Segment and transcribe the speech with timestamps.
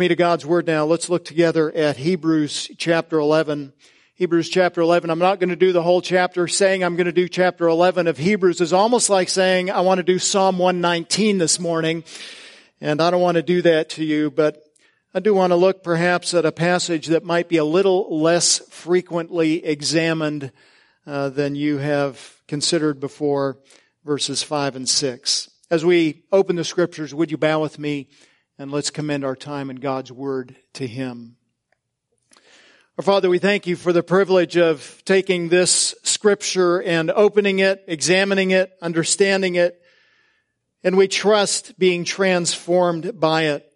[0.00, 0.86] me to God's Word now.
[0.86, 3.74] Let's look together at Hebrews chapter 11.
[4.14, 5.10] Hebrews chapter 11.
[5.10, 6.48] I'm not going to do the whole chapter.
[6.48, 9.98] Saying I'm going to do chapter 11 of Hebrews is almost like saying I want
[9.98, 12.02] to do Psalm 119 this morning.
[12.80, 14.64] And I don't want to do that to you, but
[15.12, 18.56] I do want to look perhaps at a passage that might be a little less
[18.70, 20.50] frequently examined
[21.06, 23.58] uh, than you have considered before,
[24.06, 25.50] verses 5 and 6.
[25.70, 28.08] As we open the scriptures, would you bow with me
[28.60, 31.36] and let's commend our time in God's Word to Him.
[32.98, 37.82] Our Father, we thank you for the privilege of taking this scripture and opening it,
[37.86, 39.80] examining it, understanding it,
[40.84, 43.66] and we trust being transformed by it.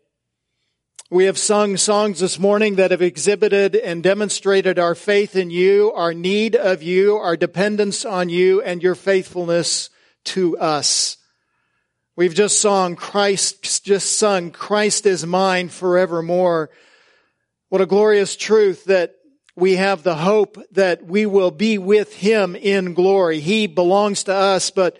[1.10, 5.92] We have sung songs this morning that have exhibited and demonstrated our faith in you,
[5.92, 9.88] our need of you, our dependence on you, and your faithfulness
[10.24, 11.16] to us.
[12.16, 16.70] We've just sung Christ, just sung Christ is mine forevermore.
[17.70, 19.16] What a glorious truth that
[19.56, 23.40] we have the hope that we will be with Him in glory.
[23.40, 24.96] He belongs to us, but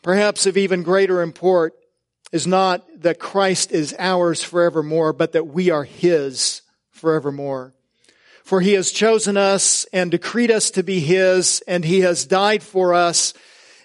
[0.00, 1.74] perhaps of even greater import
[2.30, 7.74] is not that Christ is ours forevermore, but that we are His forevermore.
[8.44, 12.62] For He has chosen us and decreed us to be His, and He has died
[12.62, 13.34] for us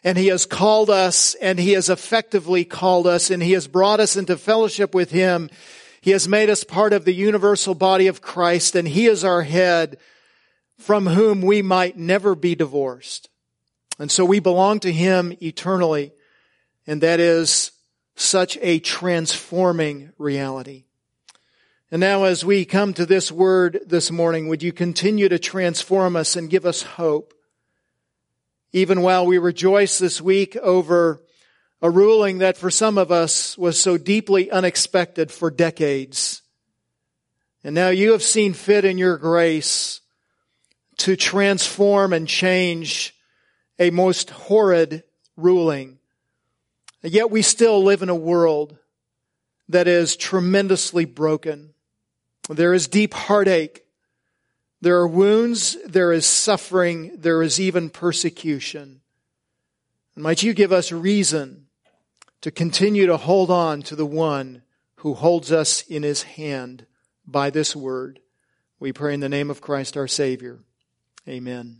[0.03, 3.99] and he has called us and he has effectively called us and he has brought
[3.99, 5.49] us into fellowship with him.
[6.01, 9.43] He has made us part of the universal body of Christ and he is our
[9.43, 9.97] head
[10.77, 13.29] from whom we might never be divorced.
[13.97, 16.11] And so we belong to him eternally.
[16.85, 17.71] And that is
[18.15, 20.83] such a transforming reality.
[21.89, 26.15] And now as we come to this word this morning, would you continue to transform
[26.15, 27.33] us and give us hope?
[28.73, 31.21] Even while we rejoice this week over
[31.81, 36.41] a ruling that for some of us was so deeply unexpected for decades.
[37.63, 40.01] And now you have seen fit in your grace
[40.97, 43.15] to transform and change
[43.77, 45.03] a most horrid
[45.37, 45.99] ruling.
[47.03, 48.77] And yet we still live in a world
[49.69, 51.73] that is tremendously broken.
[52.49, 53.82] There is deep heartache
[54.83, 58.99] there are wounds, there is suffering, there is even persecution.
[60.17, 61.67] Might you give us reason
[62.41, 64.61] to continue to hold on to the one
[64.95, 66.85] who holds us in his hand
[67.25, 68.19] by this word.
[68.77, 70.59] We pray in the name of Christ our Savior.
[71.29, 71.77] Amen.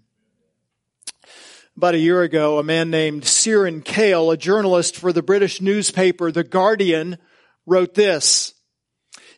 [1.76, 6.32] About a year ago, a man named Ciaran Kale, a journalist for the British newspaper
[6.32, 7.18] The Guardian,
[7.66, 8.54] wrote this.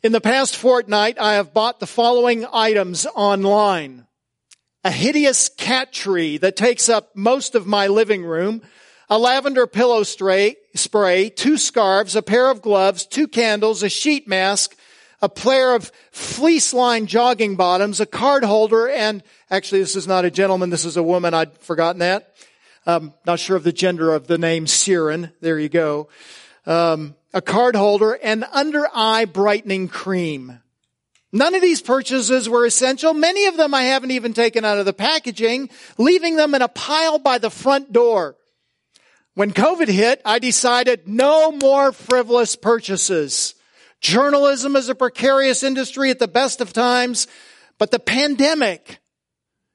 [0.05, 4.05] In the past fortnight, I have bought the following items online.
[4.83, 8.61] A hideous cat tree that takes up most of my living room,
[9.09, 10.57] a lavender pillow spray,
[11.31, 14.77] two scarves, a pair of gloves, two candles, a sheet mask,
[15.23, 20.23] a pair of fleece lined jogging bottoms, a card holder, and actually this is not
[20.23, 22.35] a gentleman, this is a woman, I'd forgotten that.
[22.85, 25.31] Um, not sure of the gender of the name Siren.
[25.41, 26.09] There you go.
[26.65, 30.59] Um, a card holder, and under eye brightening cream.
[31.31, 33.13] None of these purchases were essential.
[33.13, 36.69] Many of them I haven't even taken out of the packaging, leaving them in a
[36.69, 38.37] pile by the front door.
[39.33, 43.53] When COVID hit, I decided no more frivolous purchases.
[43.99, 47.27] Journalism is a precarious industry at the best of times,
[47.77, 48.99] but the pandemic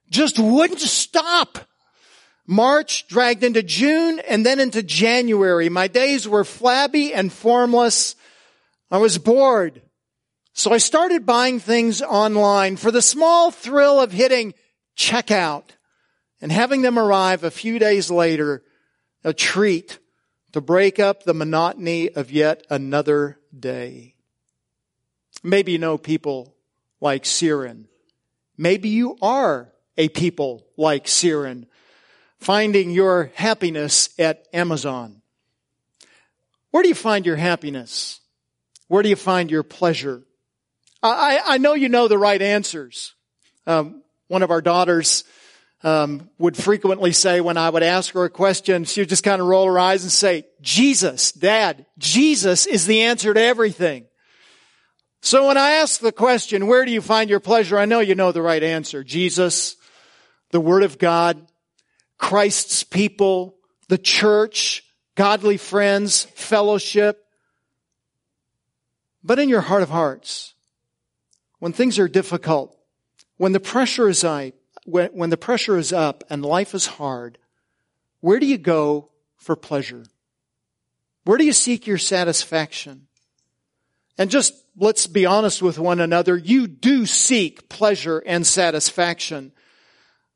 [0.08, 1.58] just wouldn't stop.
[2.46, 5.68] March dragged into June and then into January.
[5.68, 8.16] My days were flabby and formless.
[8.90, 9.82] I was bored.
[10.52, 14.54] So I started buying things online for the small thrill of hitting
[14.96, 15.64] checkout
[16.40, 18.62] and having them arrive a few days later,
[19.22, 19.98] a treat
[20.52, 24.16] to break up the monotony of yet another day.
[25.42, 26.56] Maybe you know people
[27.00, 27.88] like Ciaran.
[28.56, 31.66] Maybe you are a people like Ciaran
[32.40, 35.20] finding your happiness at Amazon.
[36.70, 38.20] Where do you find your happiness?
[38.88, 40.22] Where do you find your pleasure?
[41.02, 43.14] I, I know you know the right answers.
[43.66, 45.24] Um, one of our daughters
[45.82, 49.40] um, would frequently say when I would ask her a question, she would just kind
[49.40, 54.06] of roll her eyes and say, Jesus, Dad, Jesus is the answer to everything.
[55.22, 57.78] So when I ask the question, where do you find your pleasure?
[57.78, 59.04] I know you know the right answer.
[59.04, 59.76] Jesus,
[60.50, 61.46] the Word of God,
[62.20, 63.56] Christ's people,
[63.88, 64.84] the church,
[65.16, 67.24] godly friends, fellowship.
[69.24, 70.54] But in your heart of hearts,
[71.58, 72.76] when things are difficult,
[73.38, 74.52] when the pressure is up,
[74.84, 77.38] when, when the pressure is up and life is hard,
[78.20, 79.08] where do you go
[79.38, 80.04] for pleasure?
[81.24, 83.06] Where do you seek your satisfaction?
[84.18, 86.36] And just let's be honest with one another.
[86.36, 89.52] You do seek pleasure and satisfaction.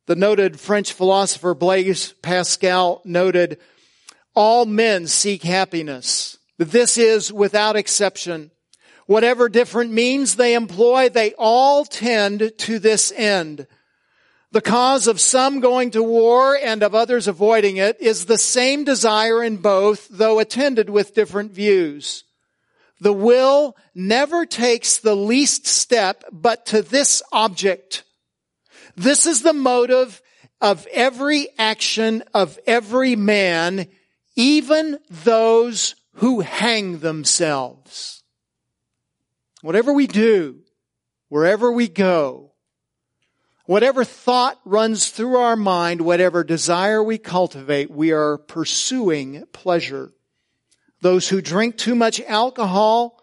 [0.06, 3.58] The noted French philosopher Blaise Pascal noted,
[4.34, 6.38] all men seek happiness.
[6.58, 8.50] This is without exception.
[9.06, 13.66] Whatever different means they employ, they all tend to this end.
[14.52, 18.84] The cause of some going to war and of others avoiding it is the same
[18.84, 22.24] desire in both, though attended with different views.
[23.00, 28.03] The will never takes the least step but to this object.
[28.96, 30.20] This is the motive
[30.60, 33.88] of every action of every man,
[34.36, 38.22] even those who hang themselves.
[39.62, 40.60] Whatever we do,
[41.28, 42.52] wherever we go,
[43.66, 50.12] whatever thought runs through our mind, whatever desire we cultivate, we are pursuing pleasure.
[51.00, 53.22] Those who drink too much alcohol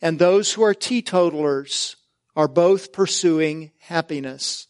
[0.00, 1.96] and those who are teetotalers
[2.34, 4.66] are both pursuing happiness.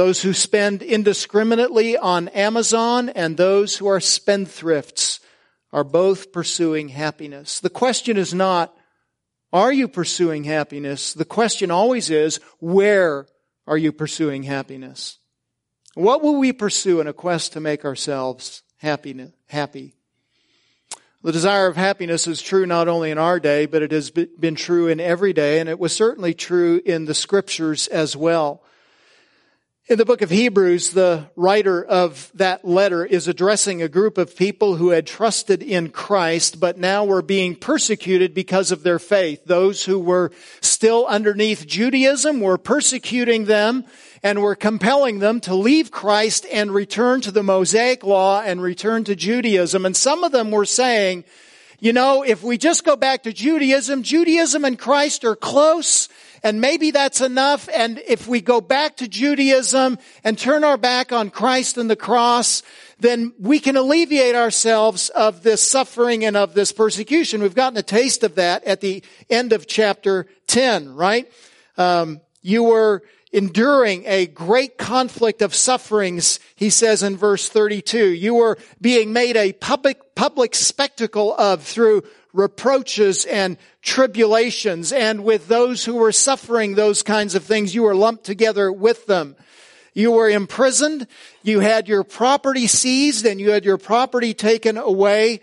[0.00, 5.20] Those who spend indiscriminately on Amazon and those who are spendthrifts
[5.74, 7.60] are both pursuing happiness.
[7.60, 8.74] The question is not,
[9.52, 11.12] are you pursuing happiness?
[11.12, 13.26] The question always is, where
[13.66, 15.18] are you pursuing happiness?
[15.92, 19.92] What will we pursue in a quest to make ourselves happy?
[21.22, 24.54] The desire of happiness is true not only in our day, but it has been
[24.54, 28.62] true in every day, and it was certainly true in the scriptures as well.
[29.90, 34.36] In the book of Hebrews, the writer of that letter is addressing a group of
[34.36, 39.46] people who had trusted in Christ, but now were being persecuted because of their faith.
[39.46, 43.84] Those who were still underneath Judaism were persecuting them
[44.22, 49.02] and were compelling them to leave Christ and return to the Mosaic law and return
[49.02, 49.84] to Judaism.
[49.84, 51.24] And some of them were saying,
[51.80, 56.08] you know, if we just go back to Judaism, Judaism and Christ are close
[56.42, 57.68] and maybe that's enough.
[57.74, 61.96] And if we go back to Judaism and turn our back on Christ and the
[61.96, 62.62] cross,
[62.98, 67.42] then we can alleviate ourselves of this suffering and of this persecution.
[67.42, 71.30] We've gotten a taste of that at the end of chapter 10, right?
[71.76, 73.02] Um, you were
[73.32, 78.08] enduring a great conflict of sufferings, he says in verse 32.
[78.08, 82.02] You were being made a public, public spectacle of through
[82.32, 84.92] reproaches and tribulations.
[84.92, 89.06] And with those who were suffering those kinds of things, you were lumped together with
[89.06, 89.36] them.
[89.94, 91.06] You were imprisoned.
[91.42, 95.40] You had your property seized and you had your property taken away.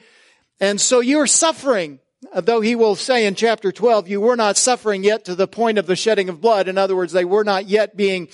[0.60, 2.00] And so you were suffering
[2.34, 5.78] though he will say in chapter 12, you were not suffering yet to the point
[5.78, 6.68] of the shedding of blood.
[6.68, 8.28] In other words, they were not yet being,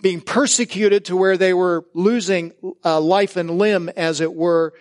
[0.00, 2.52] being persecuted to where they were losing
[2.84, 4.74] uh, life and limb, as it were.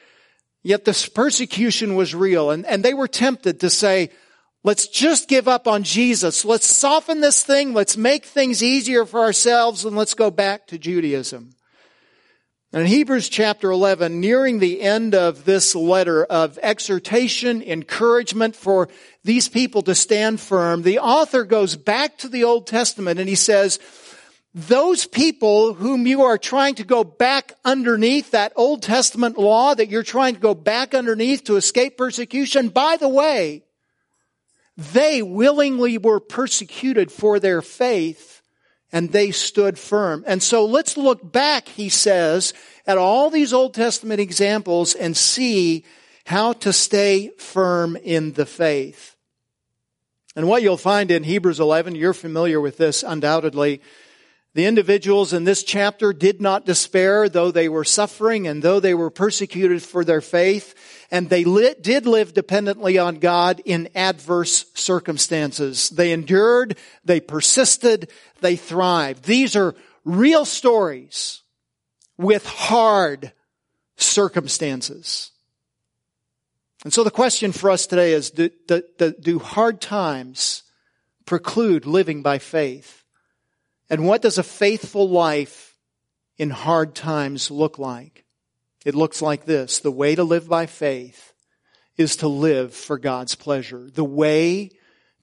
[0.69, 4.11] Yet this persecution was real, and, and they were tempted to say,
[4.63, 6.45] let's just give up on Jesus.
[6.45, 7.73] Let's soften this thing.
[7.73, 11.55] Let's make things easier for ourselves, and let's go back to Judaism.
[12.71, 18.89] In Hebrews chapter 11, nearing the end of this letter of exhortation, encouragement for
[19.23, 23.33] these people to stand firm, the author goes back to the Old Testament and he
[23.33, 23.79] says,
[24.53, 29.89] those people whom you are trying to go back underneath that Old Testament law that
[29.89, 33.63] you're trying to go back underneath to escape persecution, by the way,
[34.75, 38.41] they willingly were persecuted for their faith
[38.91, 40.23] and they stood firm.
[40.25, 42.53] And so let's look back, he says,
[42.87, 45.85] at all these Old Testament examples and see
[46.25, 49.15] how to stay firm in the faith.
[50.35, 53.81] And what you'll find in Hebrews 11, you're familiar with this undoubtedly.
[54.55, 58.95] The individuals in this chapter did not despair, though they were suffering and though they
[58.95, 60.73] were persecuted for their faith
[61.11, 65.89] and they did live dependently on God in adverse circumstances.
[65.89, 69.25] They endured, they persisted, they thrived.
[69.25, 71.41] These are real stories
[72.17, 73.33] with hard
[73.97, 75.31] circumstances.
[76.83, 80.63] And so the question for us today is, do, do, do hard times
[81.25, 83.03] preclude living by faith?
[83.89, 85.77] And what does a faithful life
[86.37, 88.25] in hard times look like?
[88.85, 89.79] It looks like this.
[89.79, 91.33] The way to live by faith
[91.97, 93.89] is to live for God's pleasure.
[93.89, 94.71] The way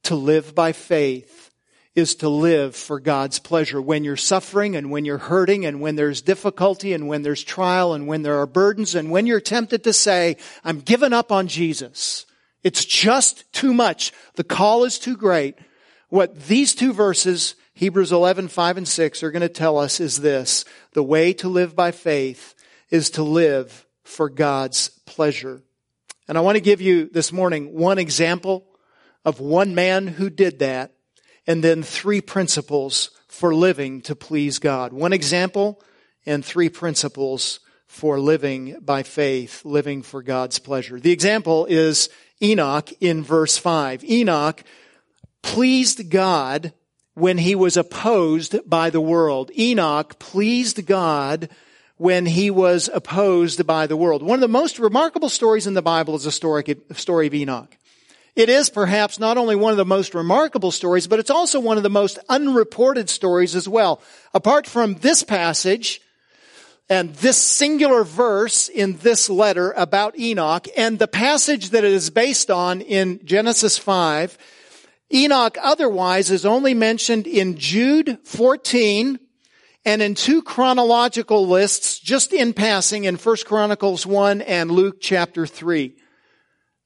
[0.03, 1.51] to live by faith
[1.95, 3.81] is to live for God's pleasure.
[3.81, 7.95] When you're suffering and when you're hurting and when there's difficulty and when there's trial
[7.95, 11.49] and when there are burdens and when you're tempted to say, I'm giving up on
[11.49, 12.27] Jesus.
[12.63, 14.13] It's just too much.
[14.35, 15.57] The call is too great.
[16.11, 20.23] What these two verses, Hebrews 11, 5 and 6 are going to tell us is
[20.23, 20.65] this.
[20.95, 22.55] The way to live by faith
[22.89, 25.61] is to live for God's pleasure.
[26.27, 28.65] And I want to give you this morning one example
[29.27, 30.95] of one man who did that
[31.47, 34.95] and then three principles for living to please God.
[34.95, 35.83] One example
[36.25, 40.99] and three principles for living by faith, living for God's pleasure.
[40.99, 42.09] The example is
[42.43, 44.03] Enoch in verse 5.
[44.03, 44.65] Enoch
[45.43, 46.73] pleased God
[47.17, 49.51] when he was opposed by the world.
[49.59, 51.49] Enoch pleased God
[51.97, 54.23] when he was opposed by the world.
[54.23, 57.75] One of the most remarkable stories in the Bible is the story, of Enoch.
[58.35, 61.79] It is perhaps not only one of the most remarkable stories, but it's also one
[61.79, 64.03] of the most unreported stories as well.
[64.35, 66.03] Apart from this passage,
[66.91, 72.11] and this singular verse in this letter about Enoch and the passage that it is
[72.11, 74.37] based on in Genesis 5,
[75.13, 79.19] Enoch otherwise is only mentioned in Jude 14
[79.85, 85.47] and in two chronological lists just in passing in 1 Chronicles 1 and Luke chapter
[85.47, 85.97] 3.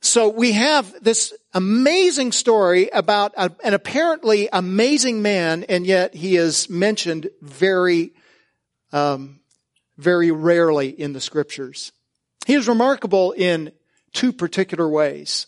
[0.03, 6.37] So we have this amazing story about a, an apparently amazing man and yet he
[6.37, 8.13] is mentioned very
[8.93, 9.41] um,
[9.97, 11.93] very rarely in the scriptures.
[12.47, 13.73] He is remarkable in
[14.13, 15.47] two particular ways.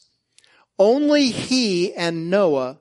[0.79, 2.79] Only he and Noah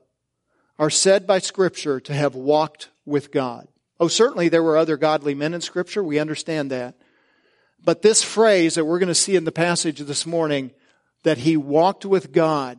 [0.78, 3.68] are said by scripture to have walked with God.
[4.00, 6.02] Oh, certainly there were other godly men in scripture.
[6.02, 6.96] We understand that.
[7.84, 10.72] But this phrase that we're going to see in the passage this morning,
[11.22, 12.78] that he walked with God,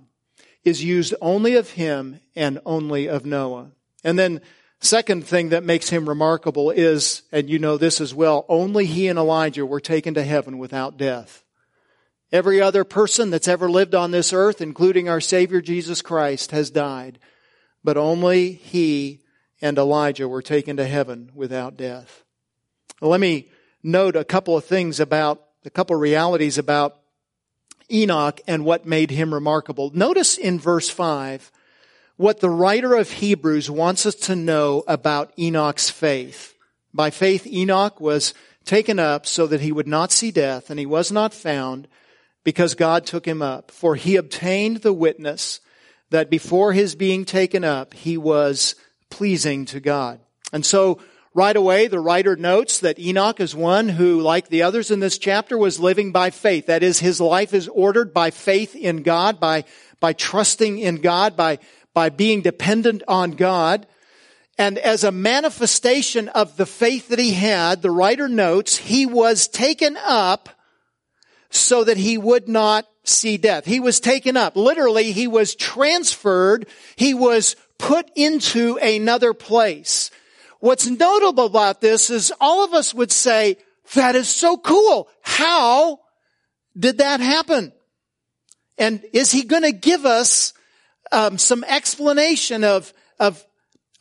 [0.63, 3.71] is used only of him and only of Noah.
[4.03, 4.41] And then
[4.83, 9.07] Second thing that makes him remarkable is, and you know this as well, only he
[9.07, 11.45] and Elijah were taken to heaven without death.
[12.33, 16.71] Every other person that's ever lived on this earth, including our Savior Jesus Christ, has
[16.71, 17.19] died.
[17.83, 19.19] But only he
[19.61, 22.23] and Elijah were taken to heaven without death.
[23.01, 23.51] Let me
[23.83, 26.97] note a couple of things about, a couple of realities about
[27.91, 29.91] Enoch and what made him remarkable.
[29.93, 31.51] Notice in verse 5,
[32.17, 36.55] what the writer of Hebrews wants us to know about Enoch's faith.
[36.95, 38.33] By faith, Enoch was
[38.65, 41.87] taken up so that he would not see death, and he was not found
[42.43, 43.71] because God took him up.
[43.71, 45.59] For he obtained the witness
[46.09, 48.75] that before his being taken up, he was
[49.09, 50.19] pleasing to God.
[50.51, 50.99] And so,
[51.33, 55.17] right away, the writer notes that Enoch is one who, like the others in this
[55.17, 56.67] chapter, was living by faith.
[56.67, 59.63] That is, his life is ordered by faith in God, by,
[59.99, 61.59] by trusting in God, by,
[61.93, 63.87] by being dependent on God.
[64.57, 69.47] And as a manifestation of the faith that he had, the writer notes, he was
[69.47, 70.49] taken up
[71.55, 73.65] so that he would not see death.
[73.65, 74.55] He was taken up.
[74.55, 76.67] Literally, he was transferred.
[76.95, 80.09] He was put into another place.
[80.59, 83.57] What's notable about this is all of us would say,
[83.93, 85.09] that is so cool.
[85.21, 85.99] How
[86.77, 87.73] did that happen?
[88.77, 90.53] And is he going to give us
[91.11, 93.45] um, some explanation of, of,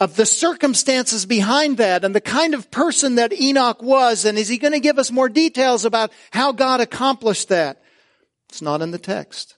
[0.02, 4.24] of the circumstances behind that and the kind of person that Enoch was.
[4.24, 7.80] And is he going to give us more details about how God accomplished that?
[8.48, 9.56] It's not in the text.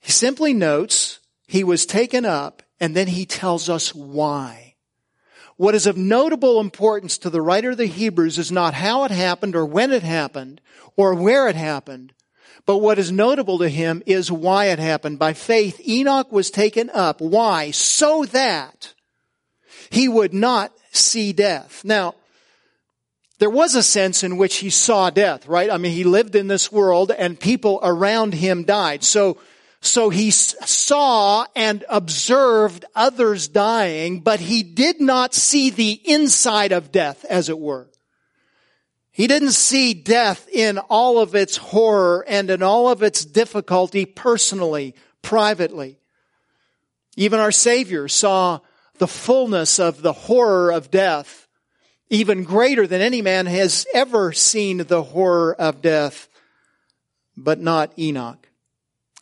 [0.00, 4.74] He simply notes he was taken up and then he tells us why.
[5.56, 9.10] What is of notable importance to the writer of the Hebrews is not how it
[9.10, 10.60] happened or when it happened
[10.94, 12.12] or where it happened,
[12.66, 15.18] but what is notable to him is why it happened.
[15.18, 17.22] By faith, Enoch was taken up.
[17.22, 17.70] Why?
[17.70, 18.92] So that
[19.94, 21.84] he would not see death.
[21.84, 22.14] Now,
[23.38, 25.70] there was a sense in which he saw death, right?
[25.70, 29.02] I mean, he lived in this world and people around him died.
[29.04, 29.38] So,
[29.80, 36.92] so he saw and observed others dying, but he did not see the inside of
[36.92, 37.88] death, as it were.
[39.10, 44.06] He didn't see death in all of its horror and in all of its difficulty
[44.06, 45.98] personally, privately.
[47.16, 48.60] Even our Savior saw
[48.98, 51.48] the fullness of the horror of death,
[52.10, 56.28] even greater than any man has ever seen the horror of death,
[57.36, 58.48] but not Enoch.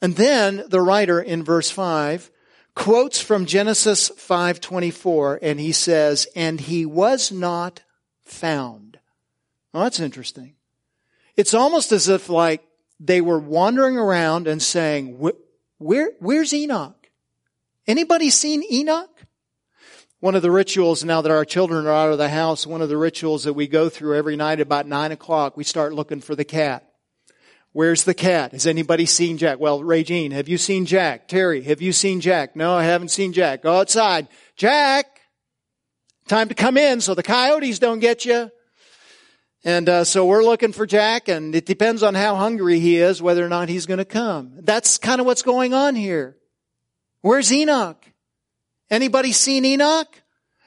[0.00, 2.30] And then the writer in verse 5
[2.74, 7.82] quotes from Genesis 5:24 and he says, "And he was not
[8.24, 8.98] found."
[9.72, 10.54] Well, that's interesting.
[11.36, 12.66] It's almost as if like
[13.04, 15.18] they were wandering around and saying,
[15.78, 17.10] where, where's Enoch?
[17.86, 19.10] Anybody seen Enoch?
[20.22, 22.88] One of the rituals now that our children are out of the house, one of
[22.88, 26.36] the rituals that we go through every night about nine o'clock, we start looking for
[26.36, 26.88] the cat.
[27.72, 28.52] Where's the cat?
[28.52, 29.58] Has anybody seen Jack?
[29.58, 31.26] Well, Regine, have you seen Jack?
[31.26, 32.54] Terry, have you seen Jack?
[32.54, 33.64] No, I haven't seen Jack.
[33.64, 34.28] Go outside.
[34.54, 35.06] Jack!
[36.28, 38.48] Time to come in so the coyotes don't get you.
[39.64, 43.20] And uh, so we're looking for Jack, and it depends on how hungry he is
[43.20, 44.52] whether or not he's going to come.
[44.60, 46.36] That's kind of what's going on here.
[47.22, 48.11] Where's Enoch?
[48.92, 50.22] Anybody seen Enoch?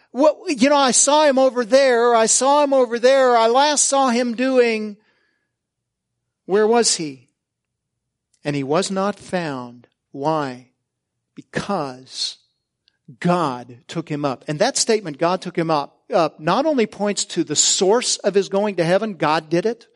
[0.09, 3.87] What, you know, I saw him over there, I saw him over there, I last
[3.87, 4.97] saw him doing,
[6.45, 7.29] where was he?
[8.43, 9.87] And he was not found.
[10.11, 10.71] Why?
[11.35, 12.37] Because
[13.19, 14.43] God took him up.
[14.47, 18.33] And that statement, God took him up, up, not only points to the source of
[18.33, 19.87] his going to heaven, God did it,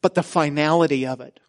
[0.00, 1.40] but the finality of it.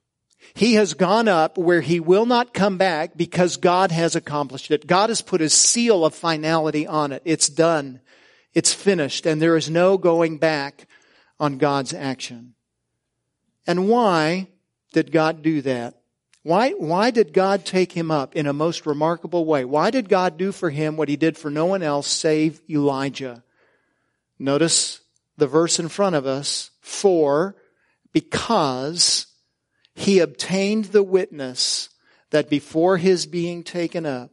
[0.54, 4.88] He has gone up where he will not come back because God has accomplished it.
[4.88, 7.22] God has put his seal of finality on it.
[7.26, 8.02] It's done.
[8.54, 10.88] It's finished and there is no going back
[11.40, 12.56] on God's action.
[13.68, 14.48] And why
[14.94, 15.96] did God do that?
[16.44, 19.66] Why, why did God take him up in a most remarkable way?
[19.66, 23.44] Why did God do for him what he did for no one else save Elijah?
[24.40, 25.02] Notice
[25.38, 26.72] the verse in front of us.
[26.82, 27.56] For,
[28.14, 29.28] because
[30.00, 31.90] he obtained the witness
[32.30, 34.32] that before his being taken up,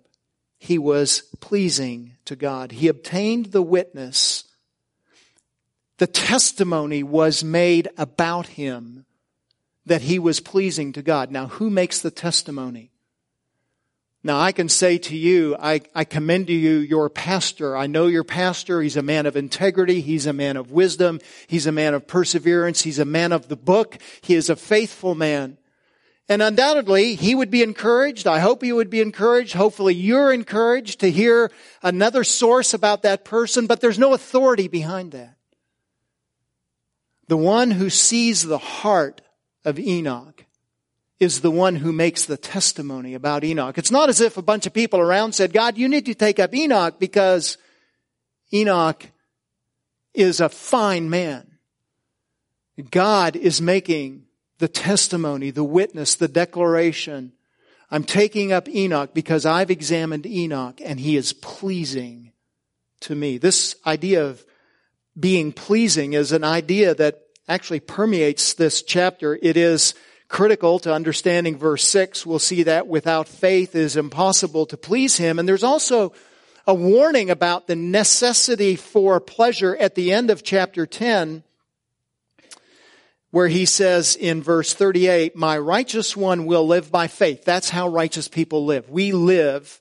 [0.58, 2.70] he was pleasing to God.
[2.70, 4.44] He obtained the witness.
[5.98, 9.06] The testimony was made about him
[9.86, 11.32] that he was pleasing to God.
[11.32, 12.92] Now, who makes the testimony?
[14.26, 17.76] Now, I can say to you, I, I commend to you your pastor.
[17.76, 18.82] I know your pastor.
[18.82, 20.00] He's a man of integrity.
[20.00, 21.20] He's a man of wisdom.
[21.46, 22.82] He's a man of perseverance.
[22.82, 23.98] He's a man of the book.
[24.22, 25.58] He is a faithful man.
[26.28, 28.26] And undoubtedly, he would be encouraged.
[28.26, 29.52] I hope he would be encouraged.
[29.52, 35.12] Hopefully you're encouraged to hear another source about that person, but there's no authority behind
[35.12, 35.36] that.
[37.28, 39.20] The one who sees the heart
[39.64, 40.45] of Enoch
[41.18, 43.78] is the one who makes the testimony about Enoch.
[43.78, 46.38] It's not as if a bunch of people around said, God, you need to take
[46.38, 47.56] up Enoch because
[48.52, 49.06] Enoch
[50.12, 51.58] is a fine man.
[52.90, 54.24] God is making
[54.58, 57.32] the testimony, the witness, the declaration.
[57.90, 62.32] I'm taking up Enoch because I've examined Enoch and he is pleasing
[63.00, 63.38] to me.
[63.38, 64.44] This idea of
[65.18, 69.38] being pleasing is an idea that actually permeates this chapter.
[69.40, 69.94] It is
[70.28, 72.26] critical to understanding verse 6.
[72.26, 75.38] We'll see that without faith it is impossible to please him.
[75.38, 76.12] And there's also
[76.66, 81.44] a warning about the necessity for pleasure at the end of chapter 10
[83.30, 87.44] where he says in verse 38, my righteous one will live by faith.
[87.44, 88.88] That's how righteous people live.
[88.88, 89.80] We live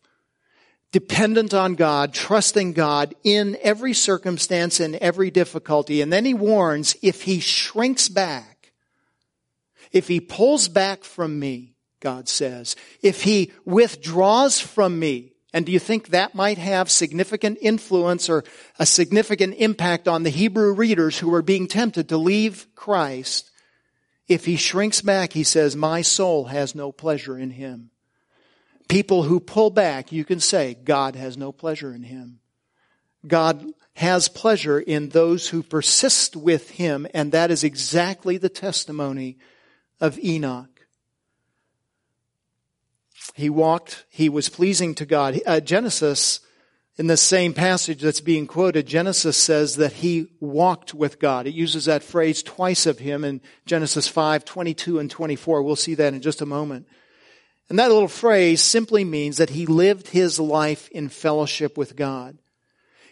[0.91, 6.01] dependent on God, trusting God in every circumstance and every difficulty.
[6.01, 8.54] And then he warns, if he shrinks back,
[9.91, 15.71] if he pulls back from me, God says, if he withdraws from me, and do
[15.71, 18.43] you think that might have significant influence or
[18.77, 23.49] a significant impact on the Hebrew readers who are being tempted to leave Christ?
[24.27, 27.91] If he shrinks back, he says, my soul has no pleasure in him.
[28.89, 32.39] People who pull back, you can say, God has no pleasure in him.
[33.25, 39.37] God has pleasure in those who persist with him, and that is exactly the testimony
[39.99, 40.75] of Enoch.
[43.33, 45.39] He walked, he was pleasing to God.
[45.45, 46.39] Uh, Genesis,
[46.97, 51.45] in the same passage that's being quoted, Genesis says that he walked with God.
[51.45, 55.61] It uses that phrase twice of him in Genesis 5, 22 and 24.
[55.61, 56.87] We'll see that in just a moment.
[57.69, 62.37] And that little phrase simply means that he lived his life in fellowship with God.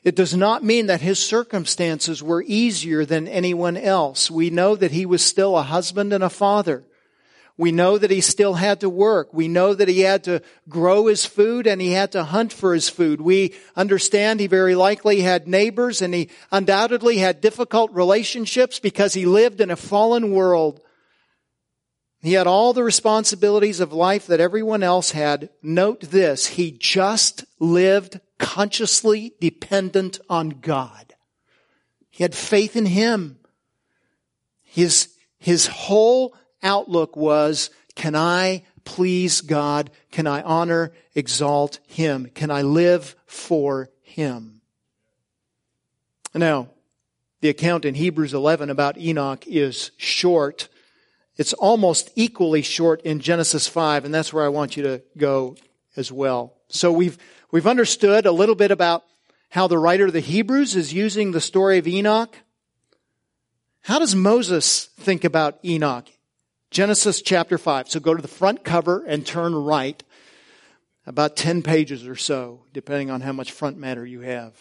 [0.04, 4.30] It does not mean that his circumstances were easier than anyone else.
[4.30, 6.84] We know that he was still a husband and a father.
[7.56, 9.32] We know that he still had to work.
[9.32, 12.74] We know that he had to grow his food and he had to hunt for
[12.74, 13.22] his food.
[13.22, 19.26] We understand he very likely had neighbors and he undoubtedly had difficult relationships because he
[19.26, 20.82] lived in a fallen world.
[22.22, 25.50] He had all the responsibilities of life that everyone else had.
[25.62, 31.16] Note this, he just lived consciously dependent on God.
[32.10, 33.40] He had faith in Him.
[34.62, 39.92] His, his whole outlook was, can I please God?
[40.12, 42.30] Can I honor, exalt Him?
[42.34, 44.62] Can I live for Him?
[46.34, 46.70] Now,
[47.42, 50.70] the account in Hebrews 11 about Enoch is short.
[51.38, 55.56] It's almost equally short in Genesis 5, and that's where I want you to go
[55.96, 56.54] as well.
[56.70, 57.18] So we've,
[57.54, 59.04] We've understood a little bit about
[59.50, 62.36] how the writer of the Hebrews is using the story of Enoch.
[63.82, 66.08] How does Moses think about Enoch?
[66.72, 67.92] Genesis chapter 5.
[67.92, 70.02] So go to the front cover and turn right
[71.06, 74.56] about 10 pages or so, depending on how much front matter you have.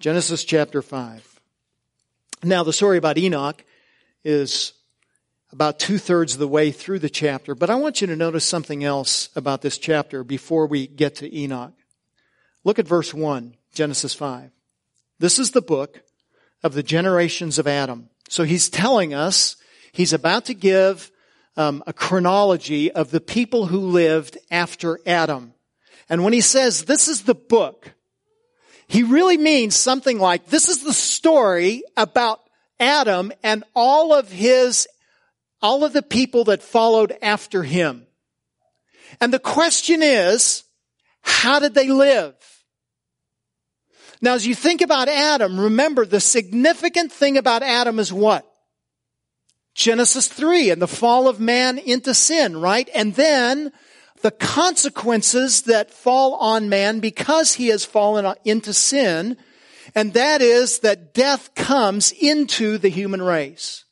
[0.00, 1.40] Genesis chapter 5.
[2.42, 3.62] Now, the story about Enoch
[4.24, 4.72] is
[5.52, 8.44] about two thirds of the way through the chapter, but I want you to notice
[8.44, 11.77] something else about this chapter before we get to Enoch.
[12.68, 14.50] Look at verse 1, Genesis 5.
[15.18, 16.02] This is the book
[16.62, 18.10] of the generations of Adam.
[18.28, 19.56] So he's telling us,
[19.90, 21.10] he's about to give
[21.56, 25.54] um, a chronology of the people who lived after Adam.
[26.10, 27.94] And when he says this is the book,
[28.86, 32.38] he really means something like this is the story about
[32.78, 34.86] Adam and all of his,
[35.62, 38.06] all of the people that followed after him.
[39.22, 40.64] And the question is,
[41.22, 42.34] how did they live?
[44.20, 48.44] Now, as you think about Adam, remember the significant thing about Adam is what?
[49.74, 52.88] Genesis 3 and the fall of man into sin, right?
[52.94, 53.70] And then
[54.22, 59.36] the consequences that fall on man because he has fallen into sin,
[59.94, 63.84] and that is that death comes into the human race.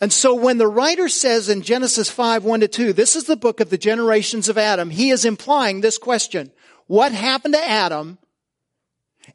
[0.00, 3.36] And so when the writer says in Genesis 5, 1 to 2, this is the
[3.36, 6.50] book of the generations of Adam, he is implying this question.
[6.86, 8.18] What happened to Adam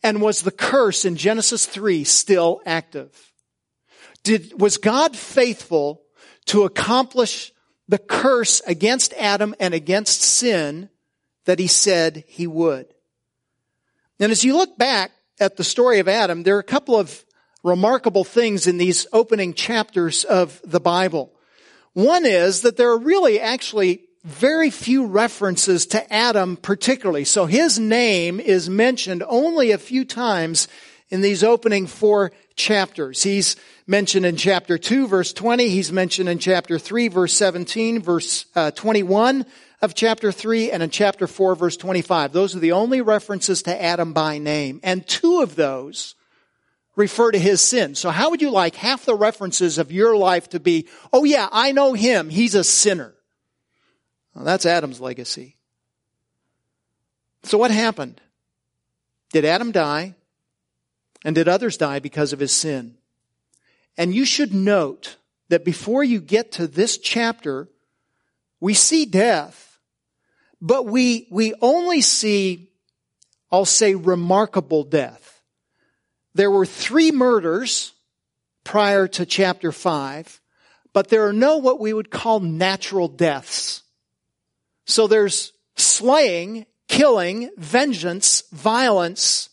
[0.03, 3.31] and was the curse in Genesis 3 still active?
[4.23, 6.01] Did, was God faithful
[6.45, 7.51] to accomplish
[7.87, 10.89] the curse against Adam and against sin
[11.45, 12.87] that he said he would?
[14.19, 17.25] And as you look back at the story of Adam, there are a couple of
[17.63, 21.33] remarkable things in these opening chapters of the Bible.
[21.93, 27.25] One is that there are really actually very few references to Adam particularly.
[27.25, 30.67] So his name is mentioned only a few times
[31.09, 33.23] in these opening four chapters.
[33.23, 33.55] He's
[33.87, 35.69] mentioned in chapter 2 verse 20.
[35.69, 39.45] He's mentioned in chapter 3 verse 17, verse uh, 21
[39.81, 42.31] of chapter 3 and in chapter 4 verse 25.
[42.31, 44.79] Those are the only references to Adam by name.
[44.83, 46.13] And two of those
[46.95, 47.95] refer to his sin.
[47.95, 51.49] So how would you like half the references of your life to be, oh yeah,
[51.51, 52.29] I know him.
[52.29, 53.15] He's a sinner.
[54.33, 55.55] Well, that's Adam's legacy.
[57.43, 58.21] So what happened?
[59.31, 60.15] Did Adam die?
[61.23, 62.95] And did others die because of his sin?
[63.97, 65.17] And you should note
[65.49, 67.67] that before you get to this chapter,
[68.59, 69.79] we see death,
[70.61, 72.71] but we, we only see,
[73.51, 75.41] I'll say, remarkable death.
[76.33, 77.91] There were three murders
[78.63, 80.39] prior to chapter five,
[80.93, 83.83] but there are no what we would call natural deaths.
[84.91, 89.49] So there's slaying, killing, vengeance, violence,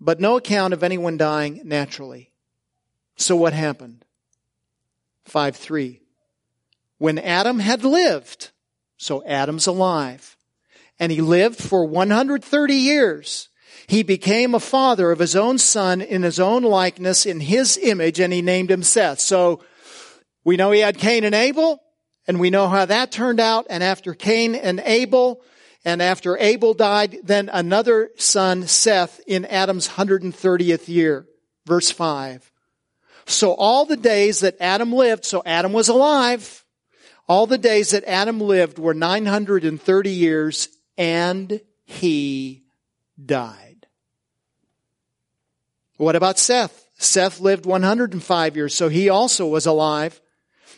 [0.00, 2.32] but no account of anyone dying naturally.
[3.14, 4.04] So what happened?
[5.26, 6.00] 5 3.
[6.98, 8.50] When Adam had lived,
[8.96, 10.36] so Adam's alive,
[10.98, 13.48] and he lived for 130 years,
[13.86, 18.18] he became a father of his own son in his own likeness, in his image,
[18.18, 19.20] and he named him Seth.
[19.20, 19.62] So
[20.42, 21.81] we know he had Cain and Abel,
[22.26, 23.66] and we know how that turned out.
[23.68, 25.42] And after Cain and Abel,
[25.84, 31.26] and after Abel died, then another son, Seth, in Adam's 130th year.
[31.66, 32.50] Verse 5.
[33.26, 36.64] So all the days that Adam lived, so Adam was alive,
[37.28, 42.64] all the days that Adam lived were 930 years and he
[43.24, 43.86] died.
[45.96, 46.86] What about Seth?
[46.98, 50.20] Seth lived 105 years, so he also was alive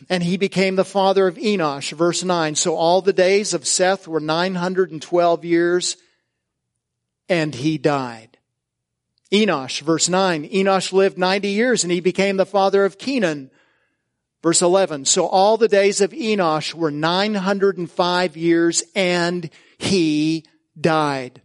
[0.09, 1.91] and he became the father of Enosh.
[1.93, 2.55] Verse 9.
[2.55, 5.97] So all the days of Seth were 912 years
[7.29, 8.37] and he died.
[9.31, 10.49] Enosh, verse 9.
[10.49, 13.49] Enosh lived 90 years and he became the father of Kenan.
[14.43, 15.05] Verse 11.
[15.05, 20.45] So all the days of Enosh were 905 years and he
[20.79, 21.41] died.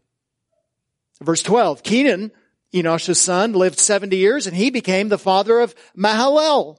[1.23, 1.83] Verse 12.
[1.83, 2.33] Kenan,
[2.75, 6.79] Enosh's son, lived 70 years and he became the father of Mahalalel.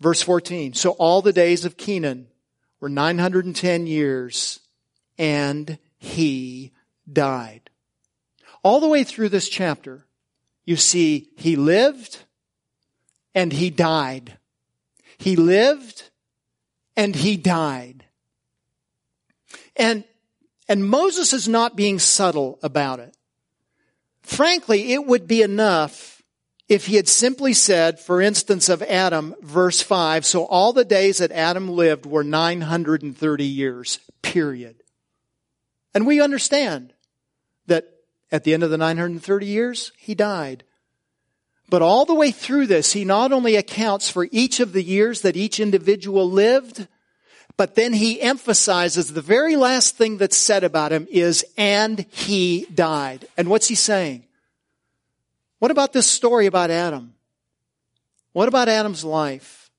[0.00, 0.72] Verse 14.
[0.72, 2.28] So all the days of Kenan
[2.80, 4.60] were 910 years
[5.18, 6.72] and he
[7.10, 7.68] died.
[8.62, 10.06] All the way through this chapter,
[10.64, 12.24] you see he lived
[13.34, 14.38] and he died.
[15.18, 16.10] He lived
[16.96, 18.04] and he died.
[19.76, 20.04] And,
[20.68, 23.14] and Moses is not being subtle about it.
[24.22, 26.19] Frankly, it would be enough
[26.70, 31.18] if he had simply said, for instance, of Adam, verse 5, so all the days
[31.18, 34.76] that Adam lived were 930 years, period.
[35.92, 36.92] And we understand
[37.66, 37.88] that
[38.30, 40.62] at the end of the 930 years, he died.
[41.68, 45.22] But all the way through this, he not only accounts for each of the years
[45.22, 46.86] that each individual lived,
[47.56, 52.66] but then he emphasizes the very last thing that's said about him is, and he
[52.72, 53.26] died.
[53.36, 54.24] And what's he saying?
[55.60, 57.14] What about this story about Adam?
[58.32, 59.70] What about Adam's life?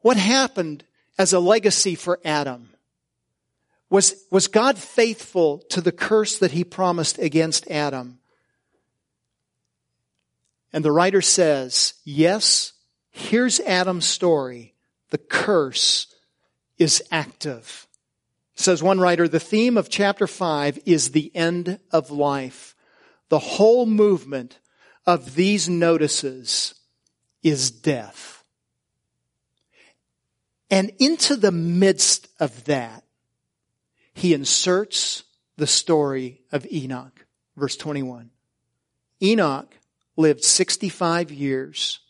[0.00, 0.82] What happened
[1.18, 2.70] as a legacy for Adam?
[3.90, 8.18] Was, was God faithful to the curse that he promised against Adam?
[10.72, 12.72] And the writer says, yes,
[13.10, 14.74] here's Adam's story.
[15.10, 16.12] The curse
[16.78, 17.86] is active.
[18.54, 22.74] Says one writer, the theme of chapter 5 is the end of life.
[23.28, 24.58] The whole movement
[25.06, 26.74] of these notices
[27.42, 28.44] is death.
[30.70, 33.04] And into the midst of that,
[34.12, 35.24] he inserts
[35.56, 37.26] the story of Enoch.
[37.56, 38.30] Verse 21.
[39.22, 39.78] Enoch
[40.16, 42.00] lived 65 years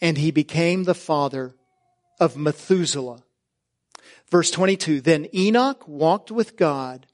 [0.00, 1.56] and he became the father
[2.20, 3.22] of Methuselah.
[4.30, 7.06] Verse 22, then Enoch walked with God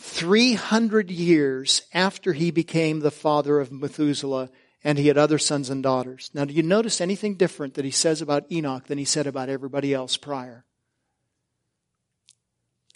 [0.00, 4.48] 300 years after he became the father of Methuselah
[4.82, 6.30] and he had other sons and daughters.
[6.32, 9.50] Now, do you notice anything different that he says about Enoch than he said about
[9.50, 10.64] everybody else prior?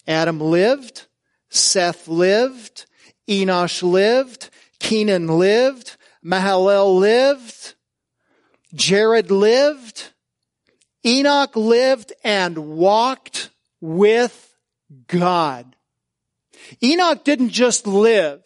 [0.08, 1.06] Adam lived,
[1.50, 2.86] Seth lived,
[3.28, 7.74] Enosh lived, Kenan lived, Mahalalel lived,
[8.74, 10.10] Jared lived,
[11.04, 13.50] Enoch lived and walked
[13.82, 14.54] with
[15.06, 15.73] God.
[16.82, 18.42] Enoch didn't just live.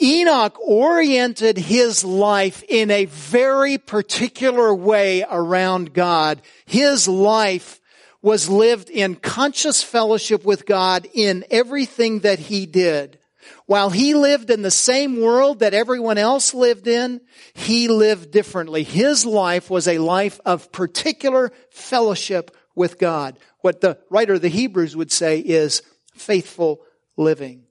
[0.00, 6.40] Enoch oriented his life in a very particular way around God.
[6.66, 7.80] His life
[8.20, 13.18] was lived in conscious fellowship with God in everything that he did.
[13.66, 17.20] While he lived in the same world that everyone else lived in,
[17.54, 18.84] he lived differently.
[18.84, 23.38] His life was a life of particular fellowship with God.
[23.60, 26.80] What the writer of the Hebrews would say is faithful
[27.16, 27.64] living.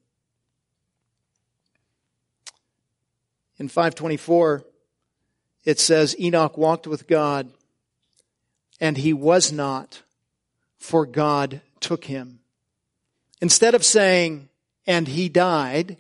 [3.58, 4.63] In 524,
[5.65, 7.51] it says, Enoch walked with God,
[8.80, 10.01] and he was not,
[10.77, 12.39] for God took him.
[13.39, 14.49] Instead of saying,
[14.88, 15.97] and he died,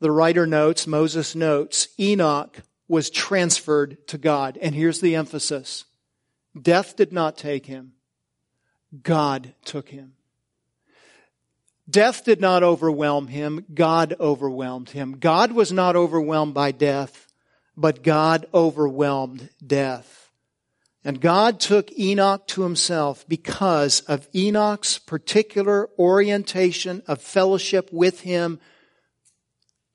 [0.00, 4.58] the writer notes, Moses notes, Enoch was transferred to God.
[4.60, 5.84] And here's the emphasis.
[6.60, 7.92] Death did not take him.
[9.02, 10.14] God took him.
[11.88, 13.64] Death did not overwhelm him.
[13.72, 15.18] God overwhelmed him.
[15.18, 17.26] God was not overwhelmed by death,
[17.76, 20.30] but God overwhelmed death.
[21.04, 28.60] And God took Enoch to himself because of Enoch's particular orientation of fellowship with him.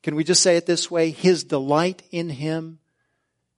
[0.01, 1.11] Can we just say it this way?
[1.11, 2.79] His delight in him,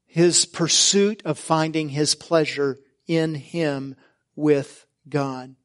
[0.06, 3.96] his pursuit of finding his pleasure in him
[4.36, 5.56] with God.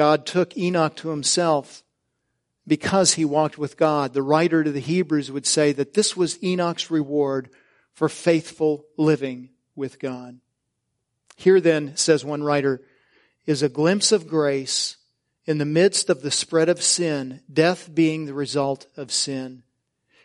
[0.00, 1.82] God took Enoch to himself
[2.66, 4.14] because he walked with God.
[4.14, 7.50] The writer to the Hebrews would say that this was Enoch's reward
[7.92, 10.40] for faithful living with God.
[11.36, 12.80] Here then, says one writer,
[13.44, 14.96] is a glimpse of grace
[15.44, 19.64] in the midst of the spread of sin, death being the result of sin.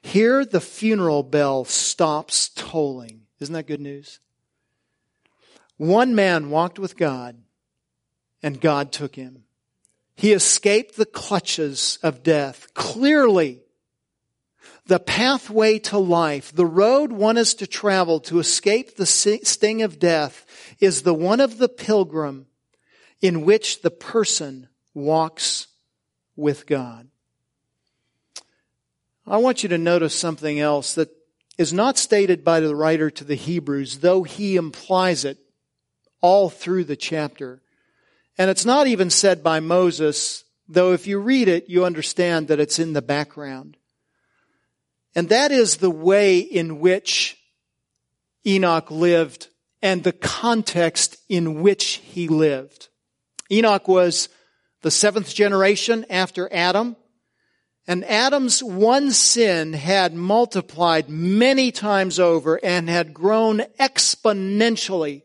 [0.02, 3.24] Here the funeral bell stops tolling.
[3.42, 4.22] Isn't that good news?
[5.76, 7.36] One man walked with God
[8.42, 9.45] and God took him.
[10.16, 12.74] He escaped the clutches of death.
[12.74, 13.62] Clearly,
[14.88, 20.00] the pathway to life, the road one is to travel to escape the sting of
[20.00, 20.46] death
[20.80, 22.46] is the one of the pilgrim
[23.22, 25.68] in which the person walks
[26.36, 27.08] with God.
[29.26, 31.10] I want you to notice something else that
[31.58, 35.40] is not stated by the writer to the Hebrews, though he implies it
[36.22, 37.62] all through the chapter.
[38.38, 42.60] And it's not even said by Moses, though if you read it, you understand that
[42.60, 43.78] it's in the background.
[45.16, 47.38] And that is the way in which
[48.46, 49.48] Enoch lived
[49.82, 52.90] and the context in which he lived.
[53.52, 54.30] Enoch was
[54.82, 56.96] the seventh generation after Adam.
[57.88, 65.22] And Adam's one sin had multiplied many times over and had grown exponentially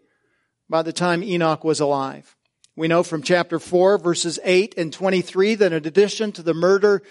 [0.68, 2.36] by the time Enoch was alive.
[2.76, 7.02] We know from chapter 4 verses 8 and 23 that in addition to the murder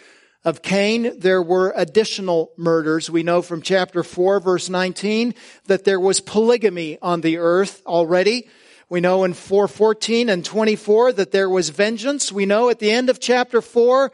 [0.46, 3.10] of Cain, there were additional murders.
[3.10, 8.48] We know from chapter 4 verse 19 that there was polygamy on the earth already.
[8.90, 12.32] We know in 414 and 24 that there was vengeance.
[12.32, 14.12] We know at the end of chapter 4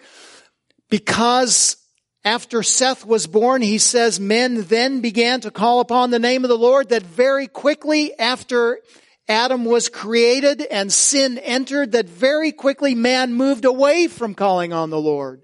[0.90, 1.78] because
[2.26, 6.50] after Seth was born, he says men then began to call upon the name of
[6.50, 8.80] the Lord that very quickly after
[9.28, 14.92] Adam was created and sin entered that very quickly man moved away from calling on
[14.92, 15.42] the Lord.